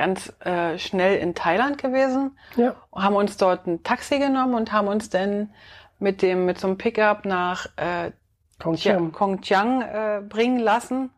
ganz 0.00 0.32
äh, 0.40 0.78
schnell 0.78 1.18
in 1.18 1.34
Thailand 1.34 1.76
gewesen. 1.76 2.38
Ja. 2.56 2.74
Haben 2.94 3.16
uns 3.16 3.36
dort 3.36 3.66
ein 3.66 3.82
Taxi 3.82 4.18
genommen 4.18 4.54
und 4.54 4.72
haben 4.72 4.88
uns 4.88 5.10
dann 5.10 5.50
mit 5.98 6.22
dem 6.22 6.46
mit 6.46 6.58
so 6.58 6.68
einem 6.68 6.78
Pickup 6.78 7.26
nach 7.26 7.66
äh, 7.76 8.12
Kongchiang, 8.58 9.12
Kongchiang 9.12 9.82
äh, 9.82 10.22
bringen 10.26 10.58
lassen. 10.58 11.10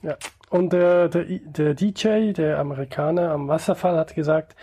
Ja. 0.00 0.16
Und 0.48 0.72
der, 0.72 1.08
der, 1.10 1.24
der 1.24 1.74
DJ, 1.74 2.32
der 2.32 2.58
Amerikaner 2.58 3.32
am 3.32 3.48
Wasserfall, 3.48 3.98
hat 3.98 4.14
gesagt, 4.14 4.56